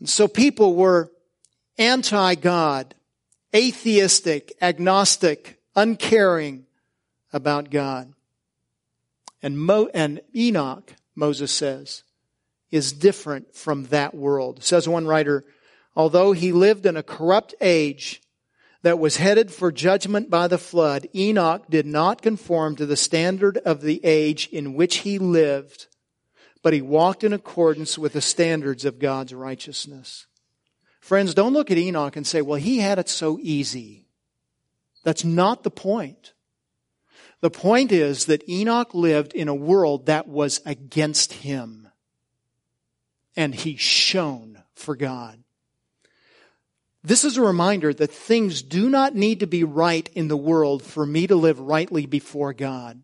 [0.00, 1.12] And so people were
[1.78, 2.94] anti-God,
[3.54, 6.66] atheistic, agnostic, uncaring
[7.32, 8.12] about God.
[9.42, 12.02] And, Mo, and Enoch, Moses says,
[12.70, 14.62] is different from that world.
[14.62, 15.44] Says one writer,
[15.94, 18.20] although he lived in a corrupt age
[18.82, 23.58] that was headed for judgment by the flood, Enoch did not conform to the standard
[23.58, 25.86] of the age in which he lived,
[26.62, 30.26] but he walked in accordance with the standards of God's righteousness.
[31.00, 34.06] Friends, don't look at Enoch and say, well, he had it so easy.
[35.02, 36.34] That's not the point.
[37.40, 41.88] The point is that Enoch lived in a world that was against him.
[43.34, 45.42] And he shone for God.
[47.02, 50.82] This is a reminder that things do not need to be right in the world
[50.82, 53.00] for me to live rightly before God.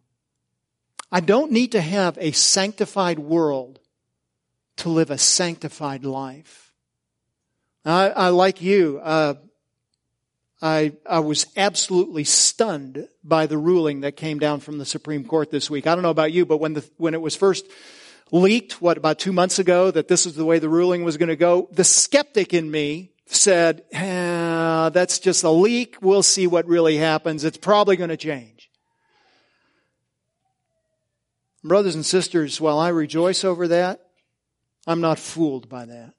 [1.11, 3.81] I don't need to have a sanctified world
[4.79, 6.75] to live a sanctified life.
[7.85, 9.35] I, I like you, uh,
[10.61, 15.51] I, I was absolutely stunned by the ruling that came down from the Supreme Court
[15.51, 15.87] this week.
[15.87, 17.67] I don't know about you, but when the, when it was first
[18.33, 21.29] leaked, what, about two months ago, that this is the way the ruling was going
[21.29, 25.97] to go, the skeptic in me said, eh, that's just a leak.
[26.01, 27.45] We'll see what really happens.
[27.45, 28.71] It's probably going to change.
[31.65, 34.01] Brothers and sisters, while I rejoice over that,
[34.87, 36.15] I'm not fooled by that.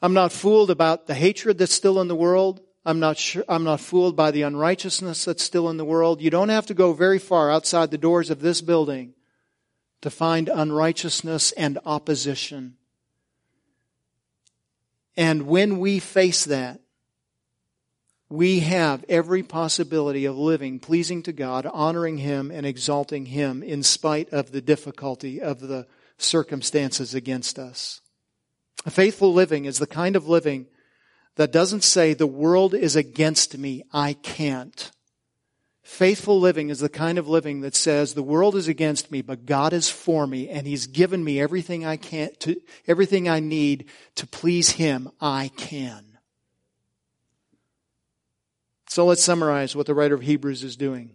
[0.00, 2.60] I'm not fooled about the hatred that's still in the world.
[2.84, 6.20] I'm not sure, I'm not fooled by the unrighteousness that's still in the world.
[6.20, 9.14] You don't have to go very far outside the doors of this building
[10.00, 12.76] to find unrighteousness and opposition.
[15.16, 16.80] And when we face that,
[18.28, 23.82] we have every possibility of living pleasing to God, honoring Him, and exalting Him in
[23.82, 28.00] spite of the difficulty of the circumstances against us.
[28.86, 30.66] A faithful living is the kind of living
[31.36, 34.90] that doesn't say the world is against me, I can't.
[35.92, 39.44] Faithful living is the kind of living that says the world is against me, but
[39.44, 43.90] God is for me and He's given me everything I can to, everything I need
[44.14, 45.10] to please Him.
[45.20, 46.16] I can.
[48.88, 51.10] So let's summarize what the writer of Hebrews is doing.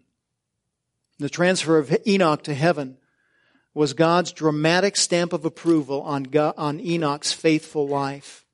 [1.18, 2.98] The transfer of Enoch to heaven
[3.74, 8.46] was God's dramatic stamp of approval on, God, on Enoch's faithful life.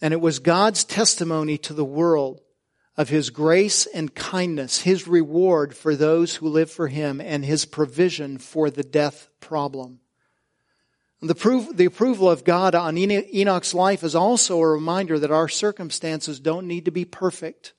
[0.00, 2.40] And it was God's testimony to the world
[2.96, 7.64] of His grace and kindness, His reward for those who live for Him, and His
[7.64, 10.00] provision for the death problem.
[11.20, 15.48] The, proof, the approval of God on Enoch's life is also a reminder that our
[15.48, 17.72] circumstances don't need to be perfect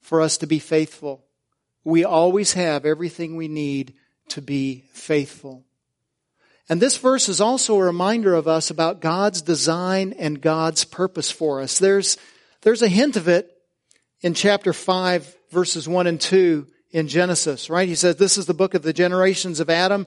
[0.00, 1.24] for us to be faithful.
[1.84, 3.94] We always have everything we need
[4.28, 5.64] to be faithful.
[6.68, 11.30] And this verse is also a reminder of us about God's design and God's purpose
[11.30, 11.78] for us.
[11.78, 12.16] There's,
[12.62, 13.53] there's a hint of it
[14.24, 17.86] in chapter 5 verses 1 and 2 in Genesis, right?
[17.86, 20.06] He says this is the book of the generations of Adam.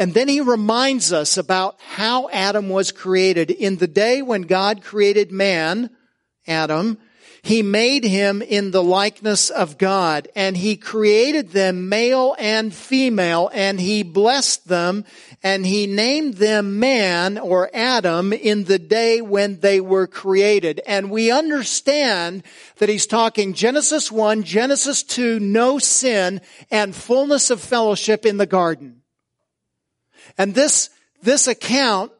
[0.00, 3.52] And then he reminds us about how Adam was created.
[3.52, 5.90] In the day when God created man,
[6.48, 6.98] Adam,
[7.46, 13.52] he made him in the likeness of God and he created them male and female
[13.54, 15.04] and he blessed them
[15.44, 20.80] and he named them man or Adam in the day when they were created.
[20.88, 22.42] And we understand
[22.78, 28.46] that he's talking Genesis 1, Genesis 2, no sin and fullness of fellowship in the
[28.46, 29.02] garden.
[30.36, 30.90] And this,
[31.22, 32.10] this account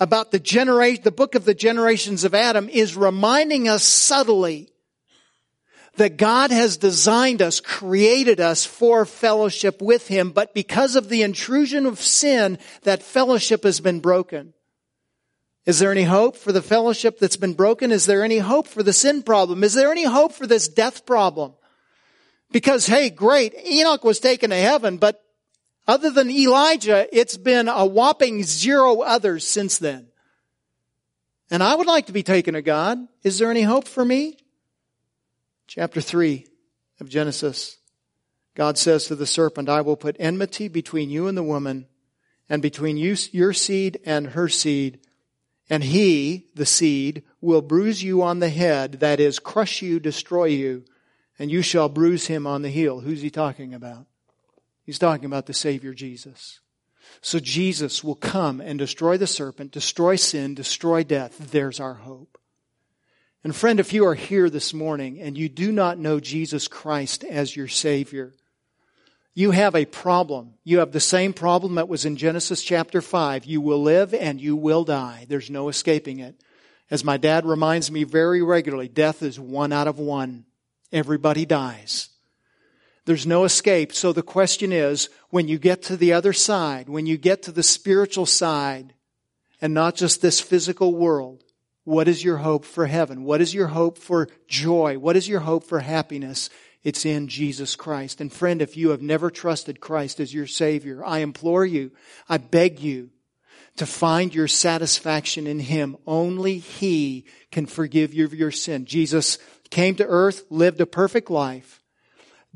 [0.00, 4.70] about the generation, the book of the generations of Adam is reminding us subtly
[5.96, 11.22] that God has designed us, created us for fellowship with Him, but because of the
[11.22, 14.54] intrusion of sin, that fellowship has been broken.
[15.66, 17.92] Is there any hope for the fellowship that's been broken?
[17.92, 19.62] Is there any hope for the sin problem?
[19.62, 21.52] Is there any hope for this death problem?
[22.50, 25.22] Because, hey, great, Enoch was taken to heaven, but
[25.88, 30.06] other than Elijah, it's been a whopping zero others since then.
[31.50, 32.98] And I would like to be taken to God.
[33.22, 34.36] Is there any hope for me?
[35.66, 36.46] Chapter 3
[37.00, 37.78] of Genesis.
[38.54, 41.86] God says to the serpent, I will put enmity between you and the woman,
[42.50, 45.00] and between you, your seed and her seed,
[45.70, 50.46] and he, the seed, will bruise you on the head, that is, crush you, destroy
[50.46, 50.84] you,
[51.38, 53.00] and you shall bruise him on the heel.
[53.00, 54.07] Who's he talking about?
[54.88, 56.60] He's talking about the Savior Jesus.
[57.20, 61.36] So Jesus will come and destroy the serpent, destroy sin, destroy death.
[61.50, 62.38] There's our hope.
[63.44, 67.22] And friend, if you are here this morning and you do not know Jesus Christ
[67.22, 68.32] as your Savior,
[69.34, 70.54] you have a problem.
[70.64, 73.44] You have the same problem that was in Genesis chapter 5.
[73.44, 75.26] You will live and you will die.
[75.28, 76.42] There's no escaping it.
[76.90, 80.46] As my dad reminds me very regularly, death is one out of one.
[80.90, 82.08] Everybody dies.
[83.08, 83.94] There's no escape.
[83.94, 87.52] So the question is, when you get to the other side, when you get to
[87.52, 88.92] the spiritual side,
[89.62, 91.42] and not just this physical world,
[91.84, 93.24] what is your hope for heaven?
[93.24, 94.98] What is your hope for joy?
[94.98, 96.50] What is your hope for happiness?
[96.82, 98.20] It's in Jesus Christ.
[98.20, 101.92] And friend, if you have never trusted Christ as your Savior, I implore you,
[102.28, 103.08] I beg you
[103.76, 105.96] to find your satisfaction in Him.
[106.06, 108.84] Only He can forgive you of your sin.
[108.84, 109.38] Jesus
[109.70, 111.77] came to earth, lived a perfect life,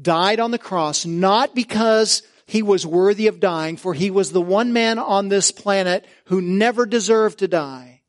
[0.01, 4.43] died on the cross, not because he was worthy of dying, for he was the
[4.43, 8.03] one man on this planet who never deserved to die.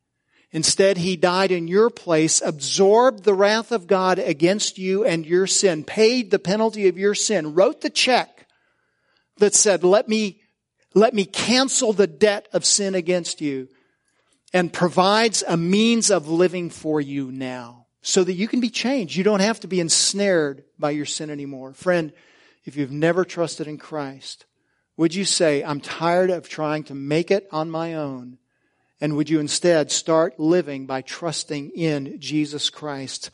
[0.52, 5.48] Instead, he died in your place, absorbed the wrath of God against you and your
[5.48, 8.48] sin, paid the penalty of your sin, wrote the check
[9.38, 10.42] that said, let me,
[10.94, 13.68] let me cancel the debt of sin against you,
[14.54, 19.16] and provides a means of living for you now so that you can be changed.
[19.16, 21.74] You don't have to be ensnared by your sin anymore.
[21.74, 22.12] Friend,
[22.66, 24.46] if you've never trusted in Christ,
[24.98, 28.38] would you say, I'm tired of trying to make it on my own?
[29.02, 33.32] And would you instead start living by trusting in Jesus Christ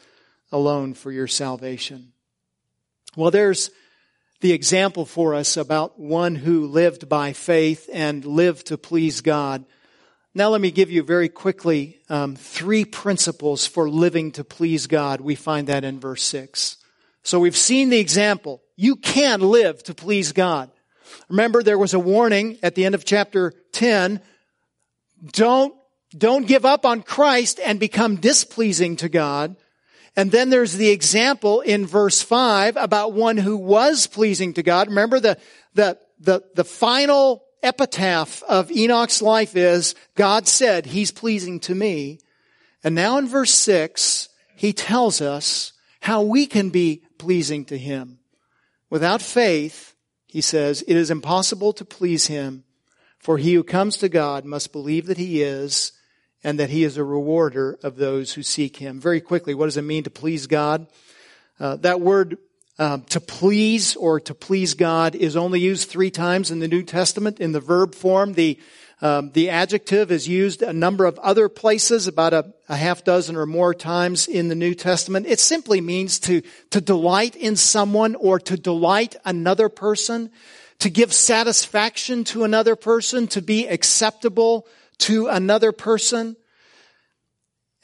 [0.52, 2.14] alone for your salvation?
[3.16, 3.72] Well, there's
[4.42, 9.66] the example for us about one who lived by faith and lived to please God.
[10.40, 15.20] Now let me give you very quickly um, three principles for living to please God.
[15.20, 16.78] We find that in verse 6.
[17.24, 18.62] So we've seen the example.
[18.78, 20.72] You can live to please God.
[21.28, 24.22] Remember there was a warning at the end of chapter 10.
[25.34, 25.76] Don't,
[26.18, 29.58] don't give up on Christ and become displeasing to God.
[30.16, 34.88] And then there's the example in verse 5 about one who was pleasing to God.
[34.88, 35.38] Remember the,
[35.74, 42.20] the, the, the final epitaph of Enoch's life is, God said, He's pleasing to me.
[42.84, 48.20] And now in verse 6, he tells us how we can be pleasing to Him.
[48.90, 49.96] Without faith,
[50.28, 52.64] he says, it is impossible to please Him,
[53.18, 55.92] for he who comes to God must believe that He is,
[56.44, 59.00] and that He is a rewarder of those who seek Him.
[59.00, 60.88] Very quickly, what does it mean to please God?
[61.60, 62.38] Uh, that word
[62.80, 66.82] um, to please or to please God is only used three times in the New
[66.82, 68.34] Testament in the verb form.
[68.34, 68.58] The
[69.02, 73.38] um, the adjective is used a number of other places, about a, a, half dozen
[73.38, 75.26] or more times in the New Testament.
[75.26, 80.32] It simply means to to delight in someone or to delight another person,
[80.80, 84.68] to give satisfaction to another person, to be acceptable
[85.00, 86.36] to another person.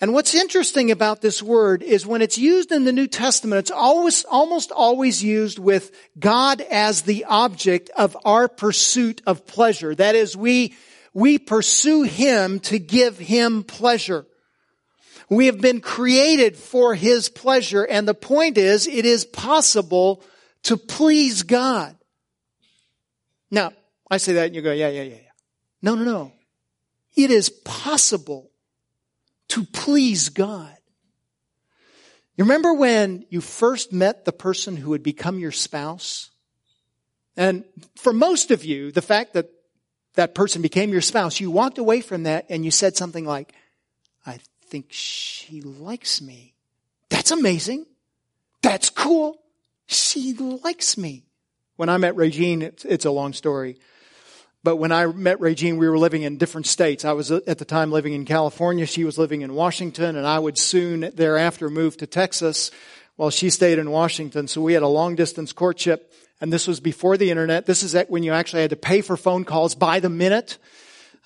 [0.02, 3.72] And what's interesting about this word is when it's used in the New Testament, it's
[3.72, 9.96] always, almost always used with God as the object of our pursuit of pleasure.
[9.96, 10.76] That is, we,
[11.14, 14.26] we pursue Him to give Him pleasure.
[15.30, 20.22] We have been created for His pleasure, and the point is, it is possible
[20.64, 21.96] to please God.
[23.50, 23.72] Now,
[24.12, 25.32] I say that and you go, yeah, yeah, yeah, yeah.
[25.82, 26.32] No, no, no.
[27.16, 28.52] It is possible
[29.50, 30.76] to please God.
[32.38, 36.32] You remember when you first met the person who would become your spouse?
[37.38, 37.64] And
[37.96, 39.50] for most of you, the fact that
[40.16, 43.54] that person became your spouse, you walked away from that and you said something like,
[44.26, 46.56] I think she likes me.
[47.10, 47.86] That's amazing.
[48.62, 49.40] That's cool.
[49.88, 51.26] She likes me.
[51.76, 53.78] When I met Regine, it's, it's a long story.
[54.66, 57.06] But when I met Regine, we were living in different states.
[57.06, 58.88] I was at the time living in California.
[58.88, 62.72] She was living in Washington and I would soon thereafter move to Texas
[63.16, 64.48] while she stayed in Washington.
[64.48, 66.12] So we had a long distance courtship
[66.42, 67.68] and this was before the internet.
[67.68, 70.58] This is when you actually had to pay for phone calls by the minute.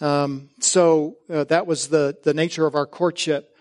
[0.01, 3.55] Um, so uh, that was the, the nature of our courtship.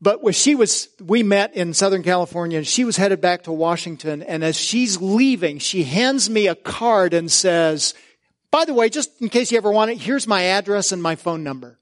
[0.00, 3.52] But when she was, we met in Southern California and she was headed back to
[3.52, 4.22] Washington.
[4.22, 7.92] And as she's leaving, she hands me a card and says,
[8.50, 11.16] by the way, just in case you ever want it, here's my address and my
[11.16, 11.78] phone number.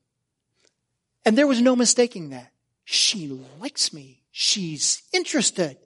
[1.24, 2.52] And there was no mistaking that.
[2.84, 3.28] She
[3.60, 4.22] likes me.
[4.30, 5.78] She's interested.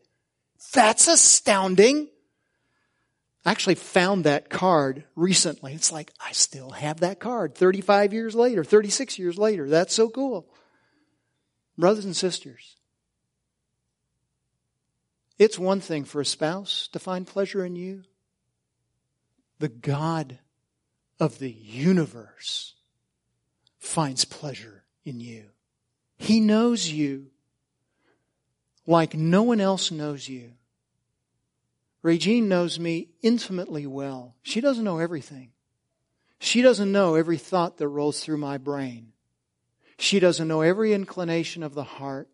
[0.73, 2.09] That's astounding.
[3.45, 5.73] I actually found that card recently.
[5.73, 9.69] It's like, I still have that card 35 years later, 36 years later.
[9.69, 10.49] That's so cool.
[11.77, 12.77] Brothers and sisters,
[15.39, 18.03] it's one thing for a spouse to find pleasure in you.
[19.61, 20.41] The God
[21.21, 22.75] of the universe
[23.79, 25.45] finds pleasure in you.
[26.17, 27.29] He knows you
[28.87, 30.53] like no one else knows you.
[32.03, 34.37] Regine knows me intimately well.
[34.43, 35.51] She doesn't know everything.
[36.39, 39.13] She doesn't know every thought that rolls through my brain.
[39.99, 42.29] She doesn't know every inclination of the heart.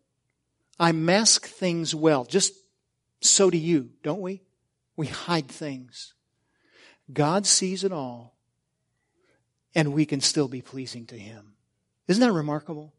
[0.79, 2.25] I mask things well.
[2.25, 2.53] Just
[3.21, 4.43] so do you, don't we?
[4.95, 6.13] We hide things.
[7.11, 8.34] God sees it all,
[9.75, 11.53] and we can still be pleasing to Him.
[12.07, 12.93] Isn't that remarkable?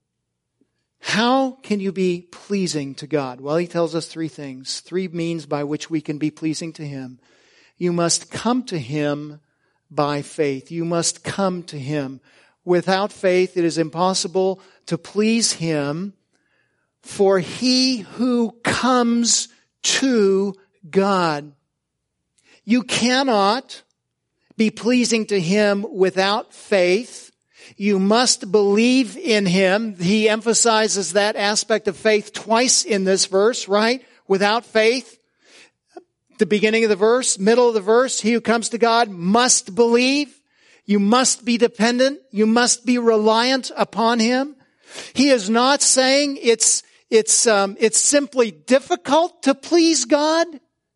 [1.01, 3.41] How can you be pleasing to God?
[3.41, 6.87] Well, He tells us three things, three means by which we can be pleasing to
[6.87, 7.19] Him.
[7.77, 9.41] You must come to Him
[9.91, 10.71] by faith.
[10.71, 12.21] You must come to Him.
[12.65, 16.15] Without faith, it is impossible to please Him,
[17.01, 19.49] for he who comes
[19.83, 20.53] to
[20.91, 21.53] God.
[22.65, 23.83] You cannot
[24.57, 27.31] be pleasing to Him without faith.
[27.77, 29.97] You must believe in Him.
[29.97, 34.05] He emphasizes that aspect of faith twice in this verse, right?
[34.29, 35.19] Without faith,
[36.39, 39.75] the beginning of the verse, middle of the verse, he who comes to God must
[39.75, 40.41] believe.
[40.85, 42.21] You must be dependent.
[42.31, 44.57] You must be reliant upon him.
[45.15, 50.47] He is not saying it's, it's, um, it's simply difficult to please God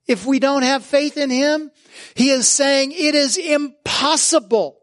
[0.06, 1.70] if we don't have faith in him.
[2.14, 4.78] He is saying it is impossible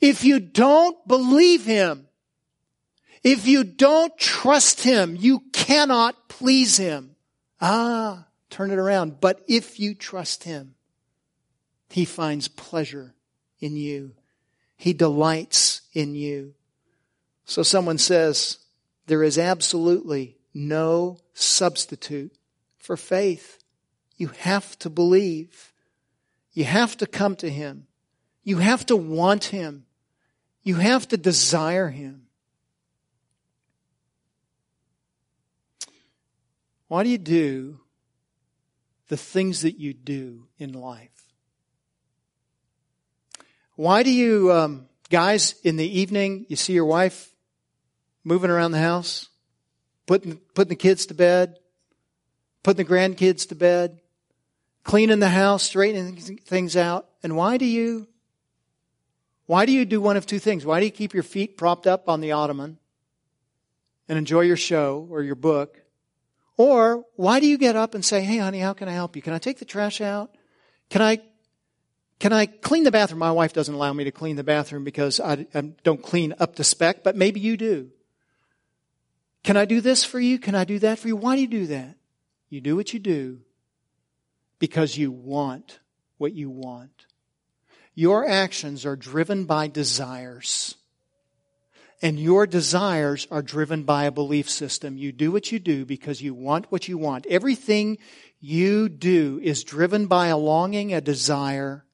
[0.00, 2.08] if you don't believe him.
[3.24, 7.16] If you don't trust him, you cannot please him.
[7.60, 9.20] Ah, turn it around.
[9.20, 10.74] But if you trust him,
[11.90, 13.14] he finds pleasure
[13.60, 14.12] in you.
[14.76, 16.54] He delights in you.
[17.44, 18.58] So someone says,
[19.06, 22.32] there is absolutely no substitute
[22.78, 23.58] for faith.
[24.16, 25.72] You have to believe.
[26.52, 27.86] You have to come to Him.
[28.42, 29.84] You have to want Him.
[30.62, 32.26] You have to desire Him.
[36.88, 37.80] Why do you do
[39.08, 41.10] the things that you do in life?
[43.76, 47.30] Why do you, um, guys, in the evening, you see your wife
[48.24, 49.28] moving around the house,
[50.06, 51.58] putting, putting the kids to bed,
[52.62, 54.00] putting the grandkids to bed,
[54.88, 57.06] cleaning the house, straightening things out.
[57.22, 58.08] And why do you,
[59.44, 60.64] why do you do one of two things?
[60.64, 62.78] Why do you keep your feet propped up on the ottoman
[64.08, 65.76] and enjoy your show or your book?
[66.56, 69.20] Or why do you get up and say, Hey honey, how can I help you?
[69.20, 70.34] Can I take the trash out?
[70.88, 71.20] Can I
[72.18, 73.18] can I clean the bathroom?
[73.18, 76.56] My wife doesn't allow me to clean the bathroom because I, I, don't clean up
[76.56, 77.90] to spec, but maybe you do.
[79.44, 80.38] Can I do this for you?
[80.38, 81.14] Can I do that for you?
[81.14, 81.94] Why do you do that?
[82.48, 83.42] You do what you do
[84.58, 85.80] because you want
[86.16, 87.06] what you want.
[87.94, 90.76] Your actions are driven by desires.
[92.00, 94.96] And your desires are driven by a belief system.
[94.96, 97.26] You do what you do because you want what you want.
[97.26, 97.98] Everything
[98.40, 101.84] you do is driven by a longing, a desire,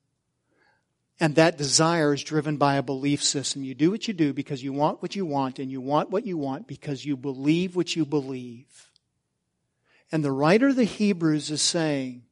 [1.19, 3.65] and that desire is driven by a belief system.
[3.65, 6.27] You do what you do because you want what you want, and you want what
[6.27, 8.91] you want because you believe what you believe.
[10.13, 12.25] And the writer of the Hebrews is saying,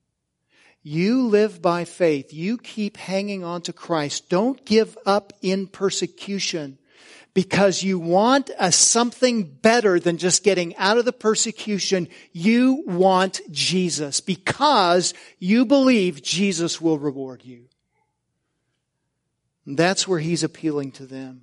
[0.82, 2.32] you live by faith.
[2.32, 4.28] You keep hanging on to Christ.
[4.28, 6.78] Don't give up in persecution
[7.34, 12.08] because you want a something better than just getting out of the persecution.
[12.32, 17.66] You want Jesus because you believe Jesus will reward you.
[19.66, 21.42] That's where he's appealing to them.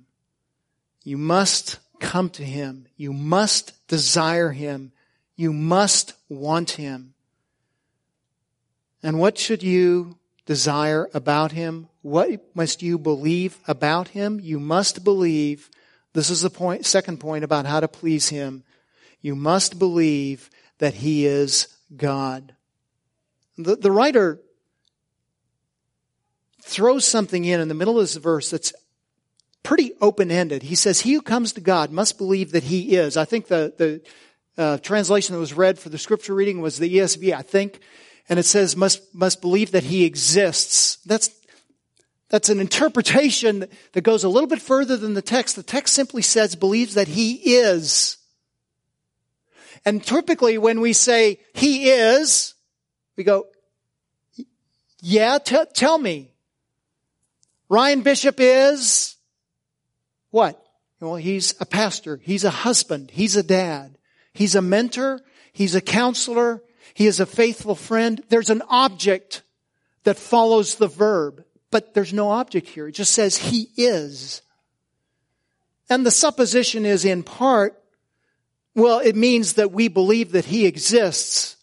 [1.02, 2.86] You must come to him.
[2.96, 4.92] You must desire him.
[5.34, 7.14] You must want him.
[9.02, 11.88] And what should you desire about him?
[12.02, 14.40] What must you believe about him?
[14.40, 15.70] You must believe.
[16.12, 18.64] This is the point, second point about how to please him.
[19.20, 22.54] You must believe that he is God.
[23.56, 24.40] The, the writer
[26.62, 28.72] throws something in in the middle of this verse that's
[29.62, 30.62] pretty open-ended.
[30.62, 33.16] He says, he who comes to God must believe that he is.
[33.16, 36.96] I think the, the uh, translation that was read for the scripture reading was the
[36.96, 37.80] ESV, I think.
[38.30, 40.96] And it says, must, must believe that he exists.
[41.04, 41.30] That's,
[42.28, 45.56] that's an interpretation that goes a little bit further than the text.
[45.56, 48.16] The text simply says, believes that he is.
[49.84, 52.54] And typically when we say he is,
[53.16, 53.46] we go,
[55.00, 56.32] yeah, t- tell me.
[57.68, 59.16] Ryan Bishop is
[60.30, 60.62] what?
[61.00, 62.20] Well, he's a pastor.
[62.22, 63.10] He's a husband.
[63.10, 63.96] He's a dad.
[64.32, 65.20] He's a mentor.
[65.52, 66.62] He's a counselor.
[66.94, 68.22] He is a faithful friend.
[68.28, 69.42] There's an object
[70.04, 72.88] that follows the verb, but there's no object here.
[72.88, 74.42] It just says he is.
[75.88, 77.82] And the supposition is in part,
[78.74, 81.56] well, it means that we believe that he exists.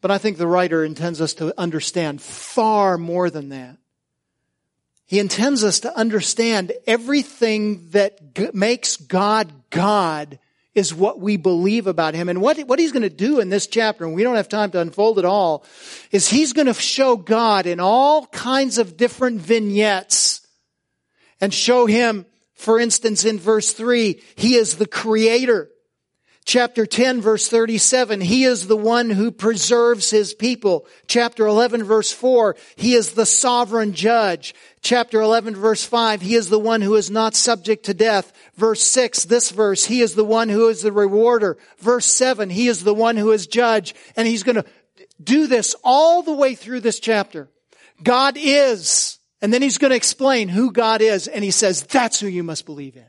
[0.00, 3.78] But I think the writer intends us to understand far more than that.
[5.06, 10.38] He intends us to understand everything that g- makes God God
[10.74, 12.28] is what we believe about him.
[12.28, 14.70] And what, what he's going to do in this chapter, and we don't have time
[14.72, 15.64] to unfold it all,
[16.12, 20.46] is he's going to show God in all kinds of different vignettes
[21.40, 25.70] and show him, for instance, in verse three, he is the creator.
[26.48, 30.86] Chapter 10 verse 37, He is the one who preserves His people.
[31.06, 34.54] Chapter 11 verse 4, He is the sovereign judge.
[34.80, 38.32] Chapter 11 verse 5, He is the one who is not subject to death.
[38.56, 41.58] Verse 6, this verse, He is the one who is the rewarder.
[41.80, 43.94] Verse 7, He is the one who is judge.
[44.16, 44.64] And He's gonna
[45.22, 47.50] do this all the way through this chapter.
[48.02, 49.18] God is.
[49.42, 51.28] And then He's gonna explain who God is.
[51.28, 53.04] And He says, that's who you must believe in.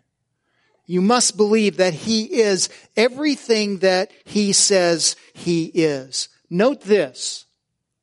[0.90, 2.68] You must believe that He is
[2.98, 6.30] everything that He says He is.
[6.50, 7.46] Note this.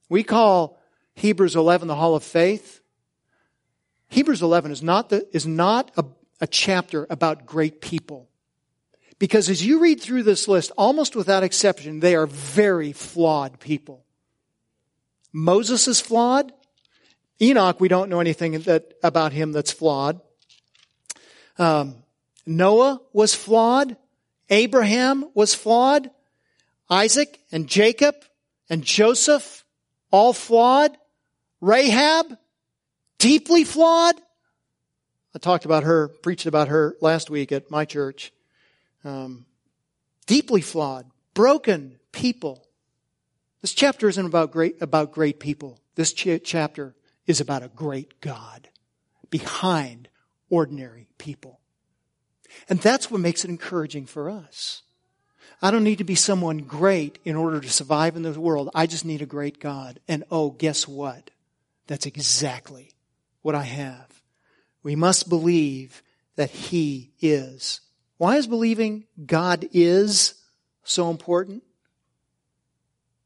[0.09, 0.78] We call
[1.14, 2.80] Hebrews 11 the Hall of Faith.
[4.07, 6.05] Hebrews 11 is not, the, is not a,
[6.41, 8.28] a chapter about great people.
[9.18, 14.05] Because as you read through this list, almost without exception, they are very flawed people.
[15.32, 16.53] Moses is flawed.
[17.43, 20.20] Enoch, we don't know anything that, about him that's flawed.
[21.59, 22.05] Um,
[22.47, 23.97] Noah was flawed.
[24.49, 26.11] Abraham was flawed.
[26.88, 28.14] Isaac and Jacob
[28.70, 29.64] and Joseph,
[30.11, 30.97] all flawed.
[31.61, 32.38] Rahab,
[33.18, 34.14] deeply flawed.
[35.34, 38.32] I talked about her, preached about her last week at my church.
[39.05, 39.47] Um,
[40.26, 42.66] deeply flawed, broken people.
[43.61, 45.80] This chapter isn't about great, about great people.
[45.94, 46.94] This ch- chapter
[47.26, 48.68] is about a great God
[49.30, 50.09] behind
[50.49, 51.61] ordinary people.
[52.69, 54.83] And that's what makes it encouraging for us.
[55.63, 58.71] I don't need to be someone great in order to survive in this world.
[58.75, 60.01] I just need a great God.
[60.07, 61.31] And oh, guess what?
[61.87, 62.91] That's exactly
[63.43, 64.23] what I have.
[64.83, 66.03] We must believe
[66.37, 67.81] that He is.
[68.19, 70.35] Why is believing God is
[70.85, 71.63] so important?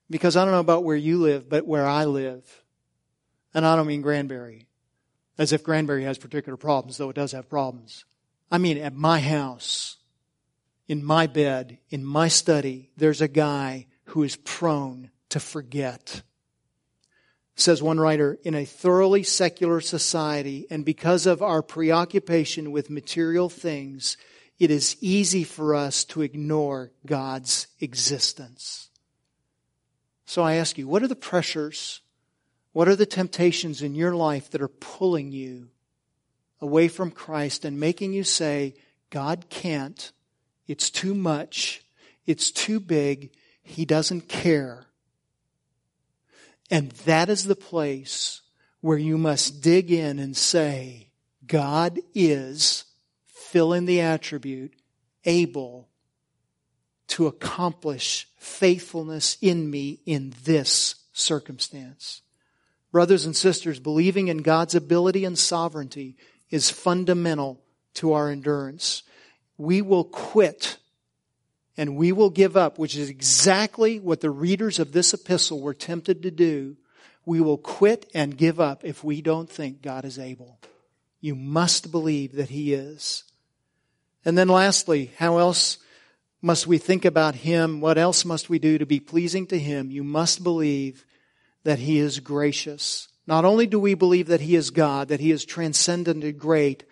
[0.09, 2.63] Because I don't know about where you live, but where I live.
[3.55, 4.67] And I don't mean Granbury.
[5.39, 8.05] As if Granbury has particular problems, though it does have problems.
[8.51, 9.97] I mean, at my house,
[10.89, 16.23] in my bed, in my study, there's a guy who is prone to forget.
[17.55, 23.49] Says one writer, in a thoroughly secular society, and because of our preoccupation with material
[23.49, 24.17] things,
[24.59, 28.91] it is easy for us to ignore God's existence.
[30.27, 32.01] So I ask you, what are the pressures?
[32.73, 35.71] What are the temptations in your life that are pulling you
[36.61, 38.75] away from Christ and making you say,
[39.11, 40.13] God can't.
[40.67, 41.83] It's too much.
[42.27, 43.33] It's too big.
[43.63, 44.87] He doesn't care.
[46.71, 48.43] And that is the place
[48.81, 51.09] where you must dig in and say,
[51.47, 52.85] God is,
[53.27, 54.75] fill in the attribute,
[55.25, 55.89] able
[57.09, 62.23] to accomplish faithfulness in me in this circumstance.
[62.93, 66.17] Brothers and sisters, believing in God's ability and sovereignty
[66.51, 67.61] is fundamental
[67.95, 69.03] to our endurance.
[69.57, 70.79] We will quit
[71.77, 75.75] and we will give up, which is exactly what the readers of this epistle were
[75.75, 76.77] tempted to do.
[77.25, 80.59] We will quit and give up if we don't think God is able.
[81.21, 83.25] You must believe that He is.
[84.25, 85.79] And then lastly, how else
[86.43, 87.81] must we think about Him?
[87.81, 89.91] What else must we do to be pleasing to Him?
[89.91, 91.05] You must believe
[91.65, 93.09] that He is gracious.
[93.27, 96.85] Not only do we believe that He is God, that He is transcendent and great,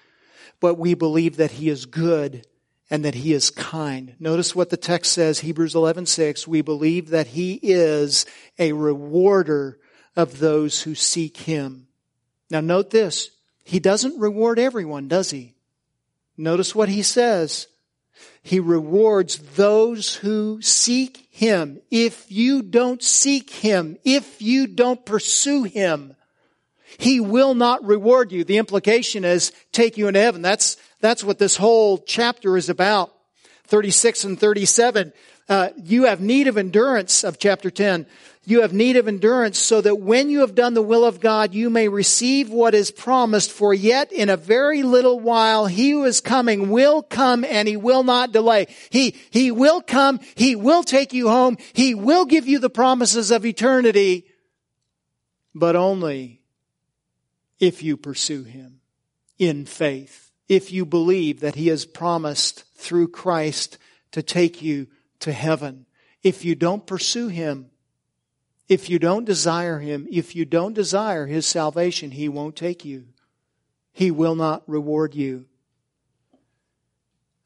[0.61, 2.47] but we believe that He is good
[2.91, 4.15] and that He is kind.
[4.19, 6.47] Notice what the text says, Hebrews 11:6.
[6.47, 8.27] We believe that He is
[8.59, 9.79] a rewarder
[10.17, 11.89] of those who seek Him.
[12.51, 13.31] Now note this.
[13.65, 15.55] He doesn't reward everyone, does He?
[16.37, 17.67] Notice what He says.
[18.43, 21.81] He rewards those who seek Him.
[21.91, 26.15] If you don't seek Him, if you don't pursue Him,
[26.97, 28.45] he will not reward you.
[28.45, 30.43] The implication is take you into heaven.
[30.43, 33.13] That's, that's what this whole chapter is about.
[33.67, 35.13] 36 and 37.
[35.49, 38.07] Uh, you have need of endurance of chapter 10.
[38.45, 41.53] You have need of endurance so that when you have done the will of God,
[41.53, 43.51] you may receive what is promised.
[43.51, 47.77] For yet in a very little while, he who is coming will come and he
[47.77, 48.67] will not delay.
[48.89, 50.21] He, he will come.
[50.35, 51.59] He will take you home.
[51.75, 54.25] He will give you the promises of eternity,
[55.55, 56.38] but only
[57.59, 58.81] if you pursue him
[59.39, 63.79] in faith, if you believe that he has promised through Christ
[64.13, 64.89] to take you
[65.21, 65.87] to heaven.
[66.23, 67.71] If you don't pursue him,
[68.69, 73.07] if you don't desire him, if you don't desire his salvation, he won't take you.
[73.93, 75.47] He will not reward you.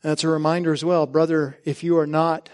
[0.03, 2.51] That's a reminder as well, brother, if you are not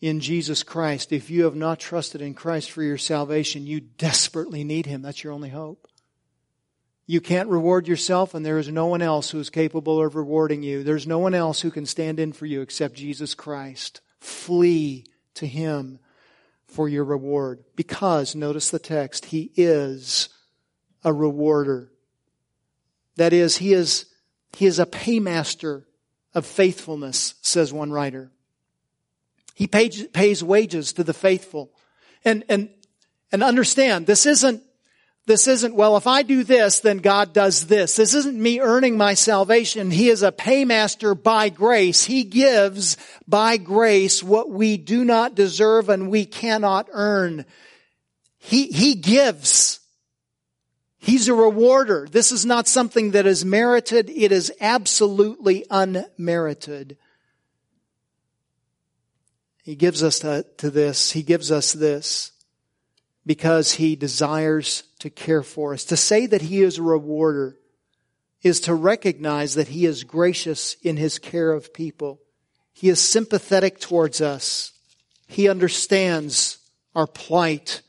[0.00, 4.62] in Jesus Christ, if you have not trusted in Christ for your salvation, you desperately
[4.62, 5.02] need Him.
[5.02, 5.88] That's your only hope.
[7.06, 10.62] You can't reward yourself, and there is no one else who is capable of rewarding
[10.62, 10.82] you.
[10.82, 14.00] There's no one else who can stand in for you except Jesus Christ.
[14.20, 15.98] Flee to Him
[16.66, 17.62] for your reward.
[17.76, 20.30] Because, notice the text, He is
[21.04, 21.90] a rewarder.
[23.16, 24.06] That is, He is,
[24.56, 25.86] He is a paymaster
[26.34, 28.30] of faithfulness, says one writer.
[29.54, 31.70] He pays, pays wages to the faithful.
[32.24, 32.70] And, and,
[33.30, 34.62] and understand, this isn't,
[35.26, 37.96] this isn't, well, if I do this, then God does this.
[37.96, 39.90] This isn't me earning my salvation.
[39.90, 42.04] He is a paymaster by grace.
[42.04, 47.46] He gives by grace what we do not deserve and we cannot earn.
[48.38, 49.80] He, he gives.
[50.98, 52.06] He's a rewarder.
[52.10, 54.10] This is not something that is merited.
[54.10, 56.98] It is absolutely unmerited.
[59.62, 61.12] He gives us to, to, this.
[61.12, 62.32] He gives us this
[63.24, 65.84] because he desires to care for us.
[65.84, 67.56] To say that he is a rewarder
[68.42, 72.20] is to recognize that he is gracious in his care of people.
[72.74, 74.72] He is sympathetic towards us.
[75.28, 76.58] He understands
[76.94, 77.80] our plight.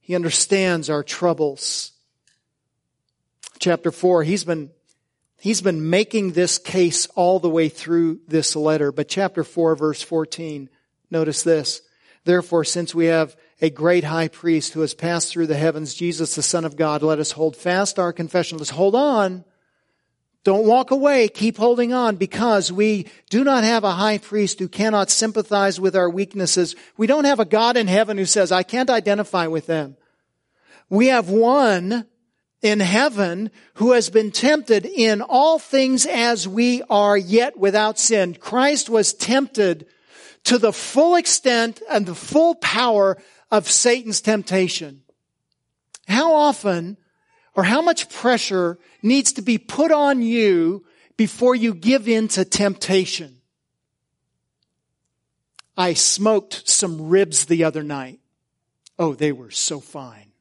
[0.00, 1.92] He understands our troubles
[3.58, 4.70] chapter 4, he's been,
[5.38, 8.92] he's been making this case all the way through this letter.
[8.92, 10.68] But chapter 4, verse 14,
[11.10, 11.82] notice this.
[12.24, 16.34] Therefore, since we have a great high priest who has passed through the heavens, Jesus,
[16.34, 18.58] the Son of God, let us hold fast our confession.
[18.58, 19.44] Let's hold on.
[20.44, 21.28] Don't walk away.
[21.28, 25.96] Keep holding on because we do not have a high priest who cannot sympathize with
[25.96, 26.76] our weaknesses.
[26.96, 29.96] We don't have a God in heaven who says, I can't identify with them.
[30.88, 32.06] We have one
[32.62, 38.34] in heaven who has been tempted in all things as we are yet without sin.
[38.34, 39.86] Christ was tempted
[40.44, 43.18] to the full extent and the full power
[43.50, 45.02] of Satan's temptation.
[46.06, 46.96] How often
[47.54, 50.84] or how much pressure needs to be put on you
[51.16, 53.40] before you give in to temptation?
[55.76, 58.20] I smoked some ribs the other night.
[58.98, 60.32] Oh, they were so fine.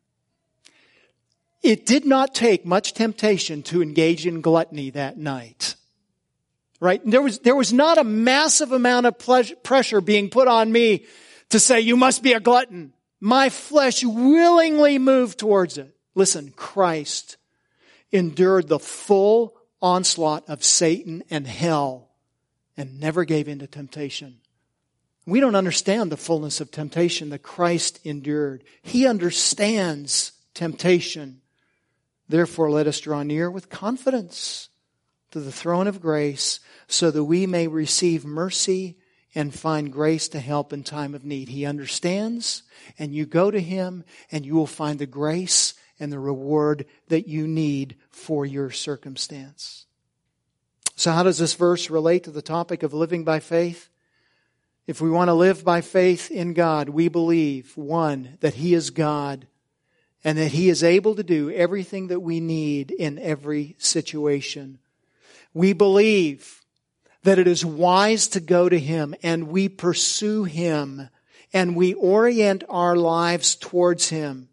[1.62, 5.76] It did not take much temptation to engage in gluttony that night.
[6.80, 7.02] Right?
[7.06, 11.06] There was, there was not a massive amount of pleasure, pressure being put on me
[11.50, 12.94] to say, you must be a glutton.
[13.20, 15.96] My flesh willingly moved towards it.
[16.16, 17.38] Listen, Christ
[18.12, 22.10] endured the full onslaught of Satan and hell
[22.76, 24.40] and never gave in to temptation.
[25.26, 28.64] We don't understand the fullness of temptation that Christ endured.
[28.82, 31.42] He understands temptation.
[32.30, 34.70] Therefore, let us draw near with confidence
[35.32, 38.98] to the throne of grace so that we may receive mercy
[39.38, 41.48] and find grace to help in time of need.
[41.48, 42.64] He understands,
[42.98, 47.28] and you go to Him, and you will find the grace and the reward that
[47.28, 49.86] you need for your circumstance.
[50.96, 53.90] So, how does this verse relate to the topic of living by faith?
[54.88, 58.90] If we want to live by faith in God, we believe, one, that He is
[58.90, 59.46] God
[60.24, 64.80] and that He is able to do everything that we need in every situation.
[65.54, 66.57] We believe
[67.28, 71.10] that it is wise to go to Him and we pursue Him
[71.52, 74.48] and we orient our lives towards Him.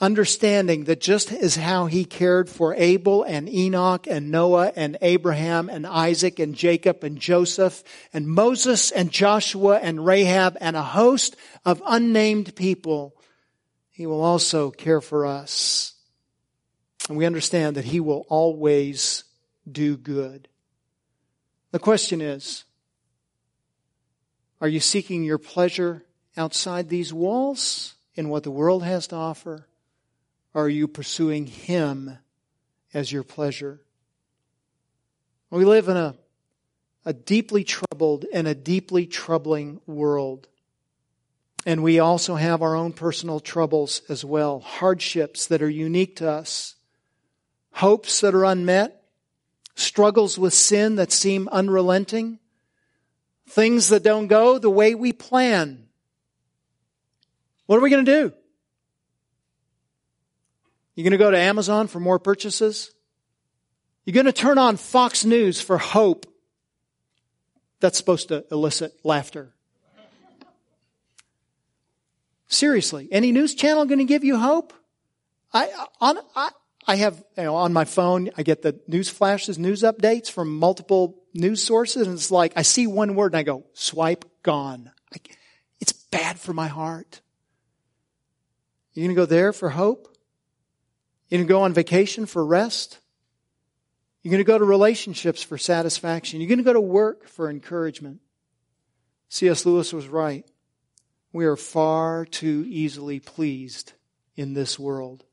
[0.00, 5.68] Understanding that just as how He cared for Abel and Enoch and Noah and Abraham
[5.68, 11.36] and Isaac and Jacob and Joseph and Moses and Joshua and Rahab and a host
[11.64, 13.14] of unnamed people,
[13.92, 15.94] he will also care for us.
[17.08, 19.22] And we understand that He will always
[19.70, 20.48] do good.
[21.70, 22.64] The question is,
[24.60, 26.04] are you seeking your pleasure
[26.36, 29.66] outside these walls in what the world has to offer?
[30.54, 32.18] Or are you pursuing Him
[32.94, 33.80] as your pleasure?
[35.50, 36.14] We live in a,
[37.04, 40.48] a deeply troubled and a deeply troubling world.
[41.66, 46.30] And we also have our own personal troubles as well, hardships that are unique to
[46.30, 46.76] us,
[47.72, 48.97] hopes that are unmet,
[49.78, 52.38] struggles with sin that seem unrelenting,
[53.48, 55.86] things that don't go the way we plan.
[57.66, 58.32] What are we going to do?
[60.94, 62.92] You going to go to Amazon for more purchases?
[64.04, 66.26] You're going to turn on Fox News for hope.
[67.80, 69.54] That's supposed to elicit laughter.
[72.48, 74.72] Seriously, any news channel going to give you hope?
[75.52, 75.70] I,
[76.00, 76.50] on, I,
[76.88, 80.58] I have, you know, on my phone, I get the news flashes, news updates from
[80.58, 84.90] multiple news sources, and it's like, I see one word and I go, swipe, gone.
[85.14, 85.18] I,
[85.80, 87.20] it's bad for my heart.
[88.94, 90.16] You're going to go there for hope?
[91.28, 92.98] You're going to go on vacation for rest?
[94.22, 96.40] You're going to go to relationships for satisfaction.
[96.40, 98.20] You're going to go to work for encouragement.
[99.28, 99.66] C.S.
[99.66, 100.46] Lewis was right.
[101.34, 103.92] We are far too easily pleased
[104.36, 105.26] in this world.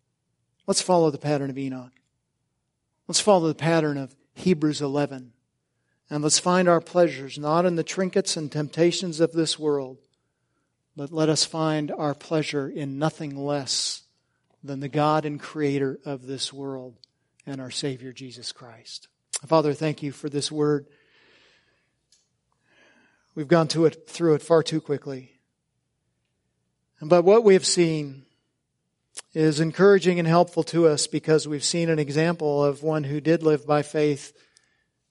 [0.68, 1.92] Let's follow the pattern of Enoch.
[3.08, 5.32] Let's follow the pattern of Hebrews 11.
[6.10, 9.98] And let's find our pleasures not in the trinkets and temptations of this world,
[10.96, 14.04] but let us find our pleasure in nothing less
[14.64, 16.98] than the God and creator of this world
[17.46, 19.08] and our Savior Jesus Christ.
[19.46, 20.88] Father, thank you for this word.
[23.36, 25.34] We've gone through it, through it far too quickly.
[27.02, 28.26] But what we have seen
[29.34, 33.44] is encouraging and helpful to us because we've seen an example of one who did
[33.44, 34.34] live by faith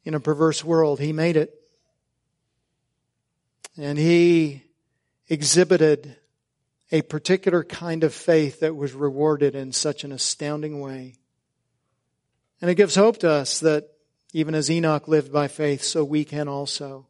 [0.04, 1.00] in a perverse world.
[1.00, 1.54] He made it.
[3.76, 4.62] And he
[5.28, 6.16] exhibited
[6.92, 11.16] a particular kind of faith that was rewarded in such an astounding way.
[12.60, 13.88] And it gives hope to us that
[14.32, 17.06] even as Enoch lived by faith, so we can also.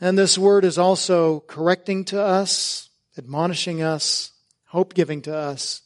[0.00, 4.32] And this word is also correcting to us, admonishing us,
[4.70, 5.82] hope giving to us,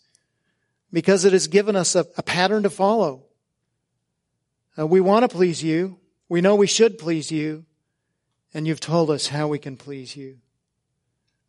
[0.92, 3.22] because it has given us a, a pattern to follow.
[4.78, 5.98] Uh, we want to please you.
[6.28, 7.64] We know we should please you.
[8.52, 10.36] And you've told us how we can please you.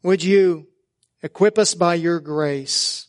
[0.02, 0.68] Would you
[1.22, 3.08] equip us by your grace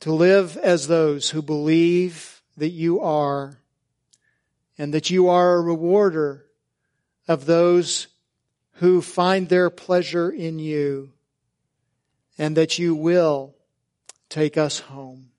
[0.00, 3.58] to live as those who believe that you are
[4.78, 6.46] and that you are a rewarder
[7.28, 8.06] of those
[8.74, 11.12] who find their pleasure in you
[12.38, 13.54] and that you will
[14.28, 15.30] take us home.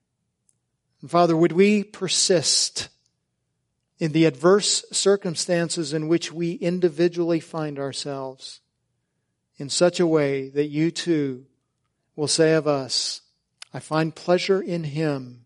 [1.00, 2.88] And Father, would we persist
[3.98, 8.60] in the adverse circumstances in which we individually find ourselves?
[9.58, 11.44] in such a way that you too
[12.16, 13.20] will say of us,
[13.74, 15.44] I find pleasure in him.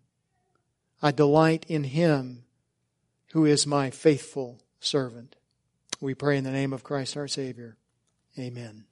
[1.00, 2.44] I delight in him
[3.32, 5.34] who is my faithful servant.
[6.00, 7.76] We pray in the name of Christ our Savior.
[8.38, 8.84] Amen.